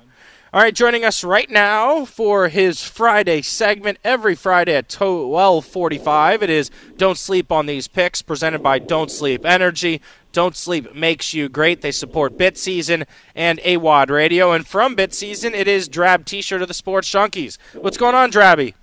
[0.54, 6.44] All right, joining us right now for his Friday segment every Friday at 12:45.
[6.44, 10.00] It is Don't Sleep on These Picks presented by Don't Sleep Energy.
[10.32, 11.82] Don't Sleep makes you great.
[11.82, 14.52] They support Bit Season and AWadd Radio.
[14.52, 17.58] And from Bit Season, it is Drab T-shirt of the Sports Junkies.
[17.74, 18.76] What's going on, Drabby?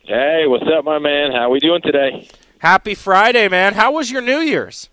[0.00, 1.30] Hey, what's up, my man?
[1.30, 2.28] How are we doing today?
[2.58, 3.74] Happy Friday, man.
[3.74, 4.88] How was your New Year's?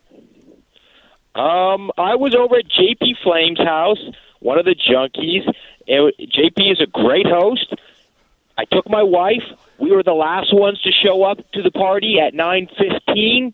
[1.34, 3.98] Um, I was over at JP Flaim's house,
[4.40, 5.52] one of the junkies
[5.88, 7.74] it, JP is a great host.
[8.58, 9.44] I took my wife.
[9.80, 13.54] We were the last ones to show up to the party at 9:15.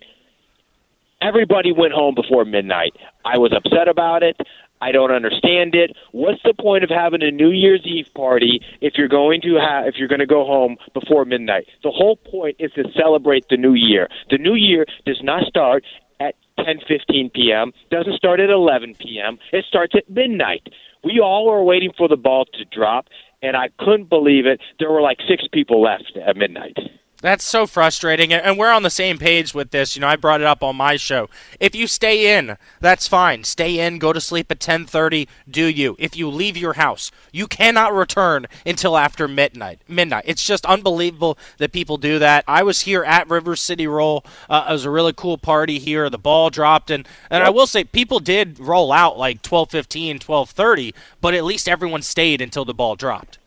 [1.22, 2.96] Everybody went home before midnight.
[3.26, 4.40] I was upset about it.
[4.80, 5.96] I don't understand it.
[6.12, 9.88] What's the point of having a New Year's Eve party if you're going to have
[9.88, 11.68] if you're going to go home before midnight?
[11.84, 14.10] The whole point is to celebrate the new year.
[14.30, 15.84] The new year does not start
[16.20, 17.72] at 10:15 p.m.
[17.90, 19.40] Doesn't start at 11 p.m.
[19.52, 20.68] It starts at midnight.
[21.08, 23.08] We all were waiting for the ball to drop,
[23.42, 24.60] and I couldn't believe it.
[24.78, 26.76] There were like six people left at midnight.
[27.20, 29.96] That's so frustrating, and- we're on the same page with this.
[29.96, 31.30] You know, I brought it up on my show.
[31.60, 33.44] If you stay in, that's fine.
[33.44, 35.28] Stay in, go to sleep at 10:30.
[35.50, 35.96] Do you?
[35.98, 39.80] If you leave your house, you cannot return until after midnight.
[39.88, 40.26] Midnight.
[40.28, 42.44] It's just unbelievable that people do that.
[42.48, 44.24] I was here at River City Roll.
[44.48, 46.12] Uh, it was a really cool party here.
[46.12, 50.94] The ball dropped, and and I will say people did roll out like 12:15, 12:30,
[51.20, 53.40] but at least everyone stayed until the ball dropped.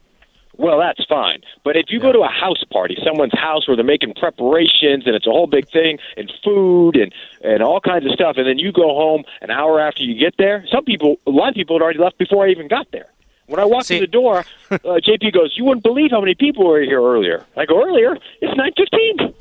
[0.56, 1.42] Well, that's fine.
[1.64, 5.14] But if you go to a house party, someone's house where they're making preparations and
[5.14, 8.58] it's a whole big thing and food and and all kinds of stuff, and then
[8.58, 11.76] you go home an hour after you get there, some people, a lot of people
[11.76, 13.06] had already left before I even got there.
[13.46, 16.66] When I walked in the door, uh, JP goes, "You wouldn't believe how many people
[16.66, 18.16] were here earlier." I go, "Earlier?
[18.40, 19.34] It's nine fifteen.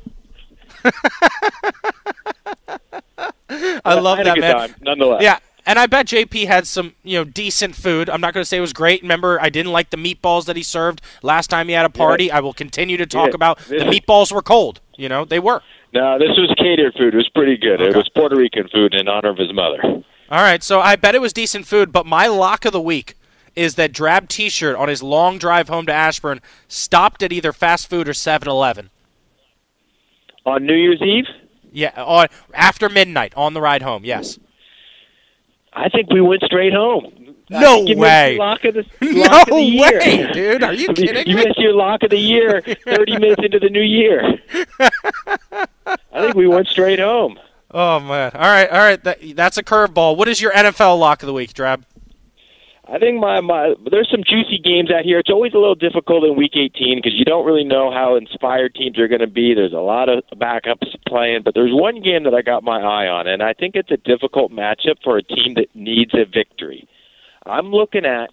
[3.84, 4.52] I love a that man.
[4.52, 5.22] time, nonetheless.
[5.22, 5.38] Yeah,
[5.70, 8.10] and I bet JP had some you know decent food.
[8.10, 9.02] I'm not going to say it was great.
[9.02, 12.24] Remember, I didn't like the meatballs that he served last time he had a party.
[12.24, 12.38] Yeah.
[12.38, 13.34] I will continue to talk Yeah.
[13.36, 14.80] about the meatballs were cold.
[14.96, 15.62] You know, they were.
[15.94, 17.14] No, this was catered food.
[17.14, 17.80] It was pretty good.
[17.80, 19.80] It was Puerto Rican food in honor of his mother.
[19.84, 23.14] All right, so I bet it was decent food, but my lock of the week
[23.56, 27.88] is that drab T-shirt on his long drive home to Ashburn stopped at either fast
[27.90, 28.90] food or 7-Eleven.
[30.46, 31.24] On New Year's Eve?
[31.72, 34.04] Yeah, on after midnight on the ride home.
[34.04, 34.38] Yes.
[35.72, 37.34] I think we went straight home.
[37.48, 38.36] No you way.
[38.38, 39.98] Lock of the, No of the year.
[39.98, 40.62] way, dude.
[40.62, 41.44] Are you kidding You me?
[41.46, 44.38] missed your lock of the year 30 minutes into the new year.
[44.78, 47.38] I think we went straight home.
[47.72, 48.32] Oh man.
[48.34, 49.02] All right, all right.
[49.04, 50.16] That, that's a curveball.
[50.16, 51.84] What is your NFL lock of the week, Drab?
[52.92, 55.20] I think my, my there's some juicy games out here.
[55.20, 58.74] It's always a little difficult in Week 18 because you don't really know how inspired
[58.74, 59.54] teams are going to be.
[59.54, 63.06] There's a lot of backups playing, but there's one game that I got my eye
[63.06, 66.88] on, and I think it's a difficult matchup for a team that needs a victory.
[67.46, 68.30] I'm looking at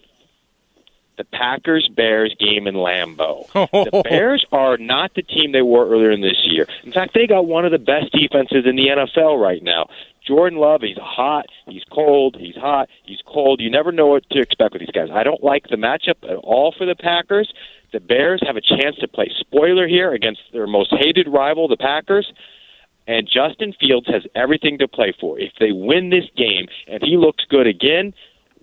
[1.18, 3.48] the Packers Bears game in Lambeau.
[3.54, 6.68] the Bears are not the team they were earlier in this year.
[6.84, 9.90] In fact, they got one of the best defenses in the NFL right now.
[10.26, 13.62] Jordan Love, he's hot, he's cold, he's hot, he's cold.
[13.62, 15.10] You never know what to expect with these guys.
[15.12, 17.52] I don't like the matchup at all for the Packers.
[17.94, 21.78] The Bears have a chance to play spoiler here against their most hated rival, the
[21.78, 22.32] Packers.
[23.08, 25.40] And Justin Fields has everything to play for.
[25.40, 28.14] If they win this game and he looks good again,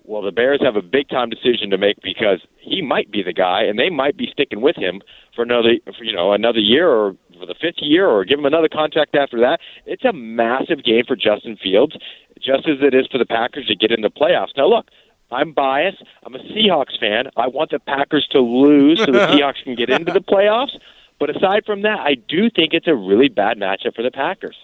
[0.07, 3.33] well, the Bears have a big time decision to make because he might be the
[3.33, 5.01] guy, and they might be sticking with him
[5.35, 8.45] for another, for, you know, another year or for the fifth year, or give him
[8.45, 9.59] another contract after that.
[9.85, 11.95] It's a massive game for Justin Fields,
[12.37, 14.55] just as it is for the Packers to get in the playoffs.
[14.55, 14.87] Now, look,
[15.31, 16.03] I'm biased.
[16.23, 17.25] I'm a Seahawks fan.
[17.35, 20.77] I want the Packers to lose so the Seahawks can get into the playoffs.
[21.19, 24.57] But aside from that, I do think it's a really bad matchup for the Packers.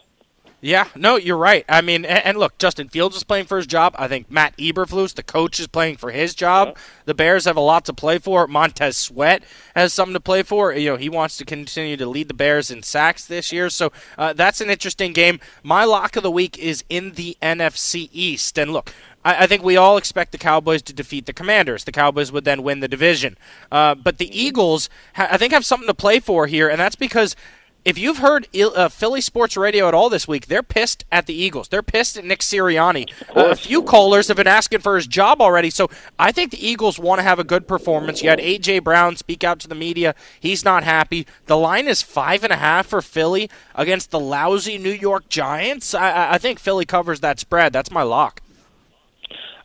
[0.63, 1.65] Yeah, no, you're right.
[1.67, 3.95] I mean, and, and look, Justin Fields is playing for his job.
[3.97, 6.77] I think Matt Eberflus, the coach, is playing for his job.
[7.05, 8.45] The Bears have a lot to play for.
[8.45, 9.43] Montez Sweat
[9.75, 10.71] has something to play for.
[10.71, 13.71] You know, he wants to continue to lead the Bears in sacks this year.
[13.71, 15.39] So uh, that's an interesting game.
[15.63, 18.59] My lock of the week is in the NFC East.
[18.59, 18.93] And look,
[19.25, 21.85] I, I think we all expect the Cowboys to defeat the Commanders.
[21.85, 23.35] The Cowboys would then win the division.
[23.71, 26.95] Uh, but the Eagles, ha- I think, have something to play for here, and that's
[26.95, 27.35] because
[27.83, 31.33] if you've heard uh, Philly sports radio at all this week, they're pissed at the
[31.33, 31.67] Eagles.
[31.67, 33.09] They're pissed at Nick Sirianni.
[33.35, 35.69] Uh, a few callers have been asking for his job already.
[35.69, 38.21] So I think the Eagles want to have a good performance.
[38.21, 40.13] You had AJ Brown speak out to the media.
[40.39, 41.25] He's not happy.
[41.47, 45.93] The line is five and a half for Philly against the lousy New York Giants.
[45.95, 47.73] I- I think Philly covers that spread.
[47.73, 48.41] That's my lock.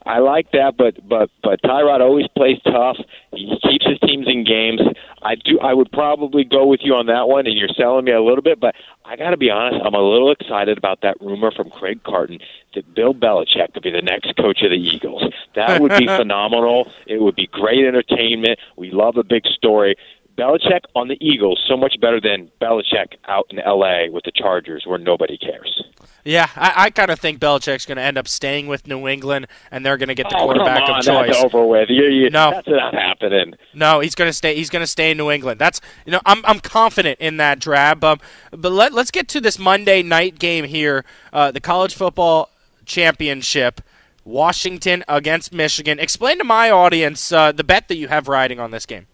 [0.06, 2.96] I like that, but but but Tyrod always plays tough.
[3.32, 4.80] He keeps his teams in games.
[5.22, 5.58] I do.
[5.58, 8.42] I would probably go with you on that one, and you're selling me a little
[8.42, 8.60] bit.
[8.60, 12.02] But I got to be honest, I'm a little excited about that rumor from Craig
[12.04, 12.38] Carton
[12.74, 15.24] that Bill Belichick could be the next coach of the Eagles.
[15.56, 16.88] That would be phenomenal.
[17.06, 18.60] It would be great entertainment.
[18.76, 19.96] We love a big story.
[20.36, 24.10] Belichick on the Eagles so much better than Belichick out in L.A.
[24.10, 25.82] with the Chargers, where nobody cares.
[26.24, 29.46] Yeah, I, I kind of think Belichick's going to end up staying with New England,
[29.70, 31.30] and they're going to get the Oh, quarterback come on, of choice.
[31.32, 31.88] That's over with.
[31.88, 32.50] You, you, No.
[32.50, 33.54] that's not happening.
[33.74, 34.56] No, he's going to stay.
[34.56, 35.60] He's going to stay in New England.
[35.60, 38.02] That's you know I'm I'm confident in that drab.
[38.04, 38.18] Um,
[38.50, 41.04] but let let's get to this Monday night game here.
[41.32, 42.50] Uh, the college football
[42.84, 43.80] championship,
[44.24, 45.98] Washington against Michigan.
[46.00, 49.06] Explain to my audience uh, the bet that you have riding on this game.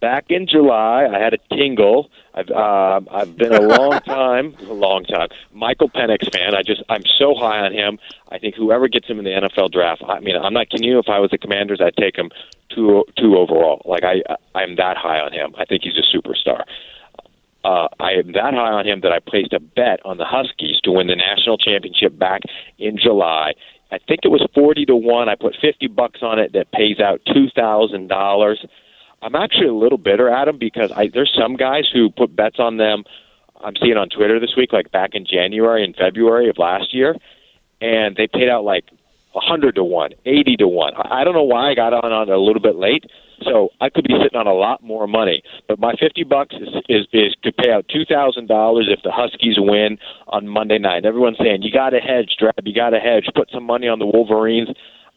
[0.00, 2.10] Back in July, I had a tingle.
[2.34, 6.54] I've uh, I've been a long time, a long time Michael Penix fan.
[6.54, 7.98] I just I'm so high on him.
[8.30, 10.02] I think whoever gets him in the NFL draft.
[10.06, 10.98] I mean, I'm not kidding you.
[10.98, 12.30] If I was the Commanders, I'd take him
[12.74, 13.82] two two overall.
[13.84, 14.22] Like I
[14.54, 15.54] I'm that high on him.
[15.58, 16.64] I think he's a superstar.
[17.64, 20.78] Uh, I am that high on him that I placed a bet on the Huskies
[20.84, 22.42] to win the national championship back
[22.78, 23.54] in July.
[23.90, 25.28] I think it was forty to one.
[25.28, 26.52] I put fifty bucks on it.
[26.52, 28.64] That pays out two thousand dollars.
[29.22, 32.56] I'm actually a little bitter at them because I, there's some guys who put bets
[32.58, 33.04] on them.
[33.62, 37.16] I'm seeing on Twitter this week, like back in January and February of last year,
[37.80, 38.84] and they paid out like
[39.34, 40.94] a hundred to one, eighty to one.
[40.94, 43.04] I I don't know why I got on on a little bit late,
[43.42, 45.42] so I could be sitting on a lot more money.
[45.68, 49.12] But my fifty bucks is is, is to pay out two thousand dollars if the
[49.12, 49.98] Huskies win
[50.28, 51.04] on Monday night.
[51.04, 53.98] Everyone's saying you got to hedge, Drab, you got to hedge, put some money on
[53.98, 54.68] the Wolverines.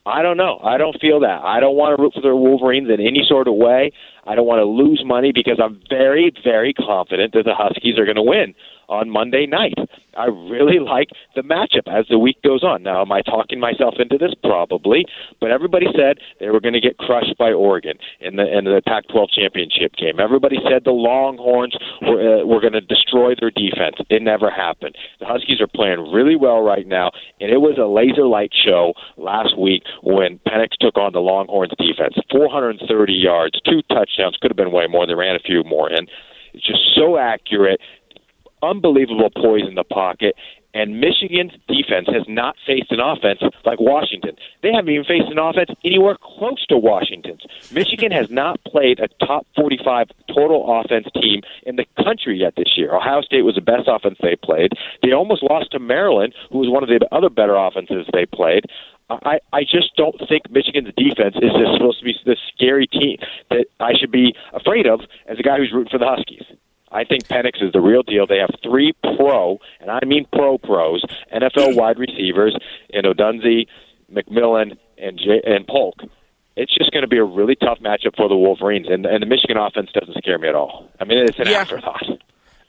[0.10, 0.60] I don't know.
[0.64, 1.42] I don't feel that.
[1.44, 3.92] I don't want to root for the Wolverines in any sort of way.
[4.26, 8.06] I don't want to lose money because I'm very, very confident that the Huskies are
[8.06, 8.54] going to win
[8.90, 9.76] on Monday night.
[10.18, 12.84] I really like the matchup as the week goes on.
[12.84, 14.34] Now, am I talking myself into this?
[14.44, 15.06] Probably,
[15.40, 18.82] but everybody said they were going to get crushed by Oregon in the in the
[18.86, 20.20] Pac-12 championship game.
[20.20, 23.96] Everybody said the Longhorns were uh, were going to destroy their defense.
[24.10, 24.96] It never happened.
[25.20, 28.94] The Huskies are playing really well right now, and it was a laser light show
[29.18, 32.16] last week when Penix took on the Longhorns defense.
[32.32, 35.06] 430 yards, two touchdowns, could have been way more.
[35.06, 36.10] They ran a few more, and
[36.54, 37.80] it's just so accurate
[38.62, 40.36] unbelievable poise in the pocket.
[40.74, 44.36] And Michigan's defense has not faced an offense like Washington.
[44.62, 47.42] They haven't even faced an offense anywhere close to Washington's.
[47.72, 52.78] Michigan has not played a top 45 total offense team in the country yet this
[52.78, 52.96] year.
[52.96, 54.74] Ohio State was the best offense they played.
[55.02, 58.66] They almost lost to Maryland, who was one of the other better offenses they played.
[59.10, 63.18] I, I just don't think Michigan's defense is supposed to be this scary team
[63.50, 66.46] that I should be afraid of as a guy who's rooting for the Huskies.
[66.92, 68.26] I think Penix is the real deal.
[68.26, 71.78] They have three pro, and I mean pro pros, NFL hmm.
[71.78, 72.58] wide receivers
[72.90, 73.68] in Odunze,
[74.12, 75.96] McMillan, and J- and Polk.
[76.56, 79.28] It's just going to be a really tough matchup for the Wolverines, and and the
[79.28, 80.90] Michigan offense doesn't scare me at all.
[81.00, 81.60] I mean, it's an Yeah.
[81.60, 82.04] afterthought.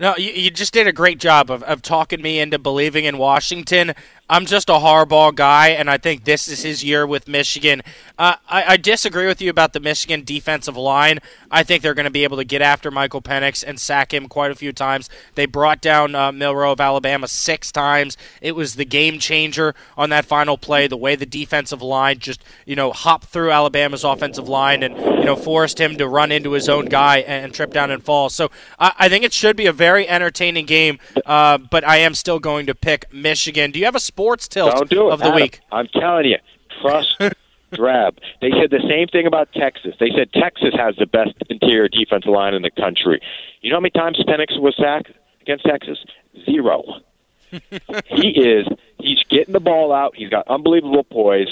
[0.00, 3.18] No, you, you just did a great job of, of talking me into believing in
[3.18, 3.92] Washington.
[4.30, 7.82] I'm just a Harbaugh guy, and I think this is his year with Michigan.
[8.16, 11.18] Uh, I, I disagree with you about the Michigan defensive line.
[11.50, 14.28] I think they're going to be able to get after Michael Penix and sack him
[14.28, 15.10] quite a few times.
[15.34, 18.16] They brought down uh, Milroe of Alabama six times.
[18.40, 20.86] It was the game changer on that final play.
[20.86, 25.24] The way the defensive line just you know hopped through Alabama's offensive line and you
[25.24, 28.28] know forced him to run into his own guy and trip down and fall.
[28.28, 31.00] So I, I think it should be a very entertaining game.
[31.26, 33.72] Uh, but I am still going to pick Michigan.
[33.72, 35.36] Do you have a sports tilt Don't do it, of the Adam.
[35.40, 35.60] week?
[35.72, 36.38] I'm telling you,
[36.82, 37.20] trust
[37.72, 38.18] Drab.
[38.40, 39.94] They said the same thing about Texas.
[40.00, 43.20] They said Texas has the best interior defensive line in the country.
[43.60, 45.98] You know how many times Penix was sacked against Texas?
[46.44, 46.82] Zero.
[47.50, 48.66] he is.
[49.00, 50.14] He's getting the ball out.
[50.16, 51.48] He's got unbelievable poise.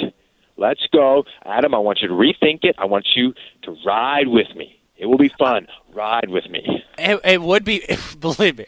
[0.57, 1.75] Let's go, Adam.
[1.75, 2.75] I want you to rethink it.
[2.79, 4.78] I want you to ride with me.
[4.99, 5.69] It will be fun.
[5.95, 6.85] Ride with me.
[6.99, 7.85] It, it would be,
[8.21, 8.65] believe me,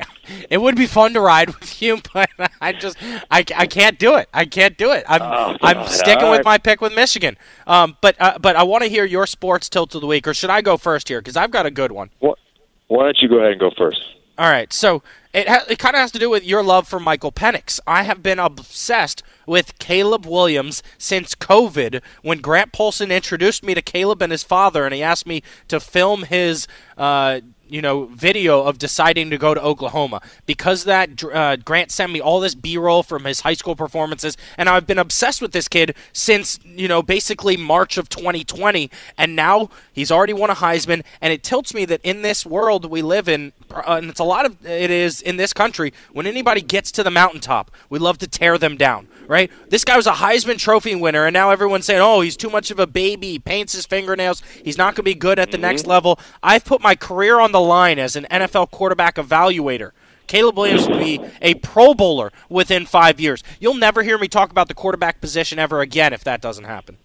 [0.49, 2.97] it would be fun to ride with you, but I just,
[3.31, 4.29] I, I can't do it.
[4.33, 5.05] I can't do it.
[5.09, 7.37] I'm, Oh, I'm sticking All with my pick with Michigan.
[7.67, 10.35] Um, but, uh, but I want to hear your sports tilt of the week, or
[10.35, 11.21] should I go first here?
[11.21, 12.11] Because I've got a good one.
[12.21, 12.39] What?
[12.87, 14.01] Why don't you go ahead and go first?
[14.39, 15.03] All right, so
[15.33, 17.79] it ha- it kind of has to do with your love for Michael Penix.
[17.87, 22.03] I have been obsessed with Caleb Williams since COVID.
[22.23, 25.81] When Grant Polson introduced me to Caleb and his father, and he asked me to
[25.81, 26.67] film his.
[26.97, 27.41] Uh,
[27.71, 30.21] you know, video of deciding to go to Oklahoma.
[30.47, 34.69] Because that, uh, Grant sent me all this B-roll from his high school performances, and
[34.69, 39.71] I've been obsessed with this kid since you know basically March of 2020, and now
[39.93, 43.29] he's already won a Heisman, and it tilts me that in this world we live
[43.29, 45.93] in, uh, and it's a lot of it is in this country.
[46.13, 49.09] When anybody gets to the mountaintop, we love to tear them down.
[49.29, 49.49] Right?
[49.69, 52.73] This guy was a Heisman Trophy winner, and now everyone's saying, "Oh, he's too much
[52.73, 53.33] of a baby.
[53.33, 54.43] He paints his fingernails.
[54.65, 57.53] He's not going to be good at the next level." I've put my career on
[57.53, 59.93] the line as an NFL quarterback evaluator.
[60.27, 63.43] Caleb Williams will be a Pro Bowler within five years.
[63.59, 66.99] You'll never hear me talk about the quarterback position ever again if that doesn't happen.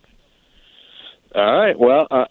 [1.36, 1.78] All right.
[1.78, 2.26] Well, uh,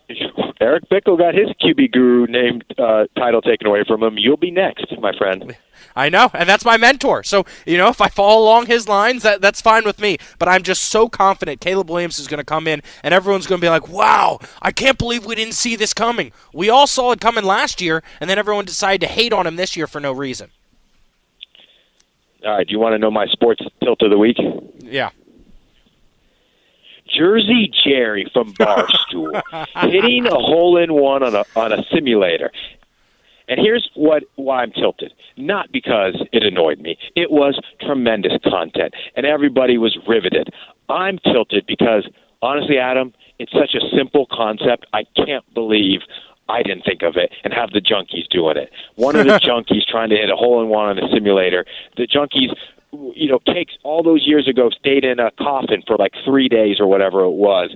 [0.62, 4.16] Eric Bickel got his QB guru named uh, title taken away from him.
[4.16, 5.54] You'll be next, my friend.
[5.94, 7.22] I know, and that's my mentor.
[7.22, 10.16] So, you know, if I follow along his lines, that, that's fine with me.
[10.38, 13.60] But I'm just so confident Caleb Williams is going to come in, and everyone's going
[13.60, 16.32] to be like, wow, I can't believe we didn't see this coming.
[16.54, 19.56] We all saw it coming last year, and then everyone decided to hate on him
[19.56, 20.50] this year for no reason.
[22.42, 22.66] All right.
[22.66, 24.38] Do you want to know my sports tilt of the week?
[24.80, 25.10] Yeah.
[27.16, 29.40] Jersey Jerry from Barstool
[29.90, 32.50] hitting a hole in one on a on a simulator.
[33.48, 35.12] And here's what why I'm tilted.
[35.36, 36.96] Not because it annoyed me.
[37.14, 40.48] It was tremendous content and everybody was riveted.
[40.88, 42.08] I'm tilted because
[42.42, 44.86] honestly, Adam, it's such a simple concept.
[44.92, 46.00] I can't believe
[46.48, 48.70] I didn't think of it and have the junkies doing it.
[48.96, 51.64] One of the junkies trying to hit a hole in one on a simulator.
[51.96, 52.54] The junkies
[53.14, 56.76] you know, cakes all those years ago stayed in a coffin for like three days
[56.80, 57.74] or whatever it was.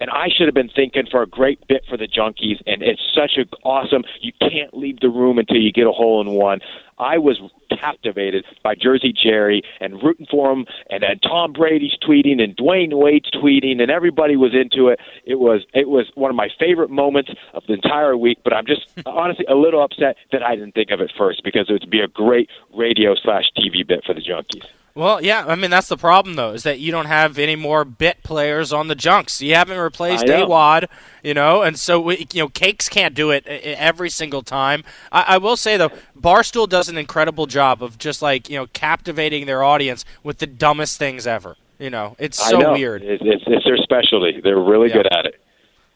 [0.00, 3.02] And I should have been thinking for a great bit for the Junkies, and it's
[3.14, 4.04] such a awesome.
[4.20, 6.60] You can't leave the room until you get a hole in one.
[6.98, 7.40] I was
[7.70, 12.94] captivated by Jersey Jerry and rooting for him, and then Tom Brady's tweeting and Dwyane
[12.94, 15.00] Wade's tweeting, and everybody was into it.
[15.24, 18.38] It was it was one of my favorite moments of the entire week.
[18.44, 21.68] But I'm just honestly a little upset that I didn't think of it first because
[21.68, 24.66] it would be a great radio slash TV bit for the Junkies.
[24.94, 27.84] Well, yeah, I mean that's the problem though, is that you don't have any more
[27.84, 29.40] bit players on the junks.
[29.40, 30.24] You haven't replaced.
[30.24, 30.86] AWadd,
[31.22, 34.42] you know, and so we, you know, Cakes can't do it e- e- every single
[34.42, 34.82] time.
[35.12, 38.66] I, I will say though, Barstool does an incredible job of just like you know
[38.72, 41.56] captivating their audience with the dumbest things ever.
[41.78, 42.72] You know, it's so know.
[42.72, 43.02] weird.
[43.02, 44.40] It's, it's, it's their specialty.
[44.42, 44.94] They're really Yeah.
[44.94, 45.40] good at it.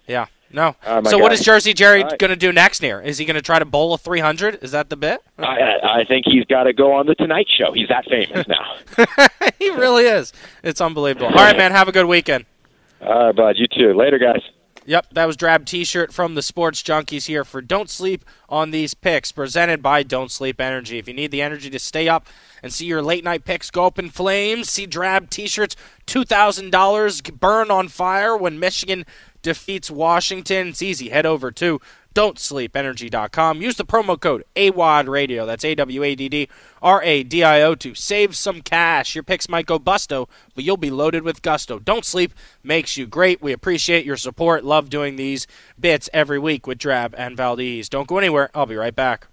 [0.06, 0.76] Yeah, no.
[1.04, 2.18] So what is Jersey Jerry right.
[2.18, 3.00] going to do next year?
[3.00, 4.62] Is he going to try to bowl a 300?
[4.62, 5.22] Is that the bit?
[5.38, 7.72] I, I I think he's got to go on the Tonight Show.
[7.72, 9.28] He's that famous now.
[9.58, 10.32] he really is.
[10.62, 11.26] It's unbelievable.
[11.26, 11.70] All right, man.
[11.70, 12.46] Have a good weekend.
[13.00, 13.56] All right, bud.
[13.56, 13.94] You too.
[13.94, 14.40] Later, guys.
[14.84, 18.94] Yep, that was Drab T-shirt from the Sports Junkies here for Don't Sleep on These
[18.94, 20.98] Picks, presented by Don't Sleep Energy.
[20.98, 22.26] If you need the energy to stay up
[22.64, 26.70] and see your late night picks go up in flames, see Drab T-shirts two thousand
[26.70, 29.06] dollars burn on fire when Michigan
[29.42, 30.68] defeats Washington.
[30.68, 31.10] It's easy.
[31.10, 31.80] Head over to
[32.14, 33.62] don'tsleepenergy.com.
[33.62, 35.46] Use the promo code AWadd Radio.
[35.46, 36.48] That's A W A D D
[36.80, 39.14] R A D I O to save some cash.
[39.14, 41.78] Your picks might go busto, but you'll be loaded with gusto.
[41.78, 42.32] Don't sleep
[42.62, 43.42] makes you great.
[43.42, 44.64] We appreciate your support.
[44.64, 45.46] Love doing these
[45.78, 47.88] bits every week with Drab and Valdez.
[47.88, 48.50] Don't go anywhere.
[48.54, 49.26] I'll be right back.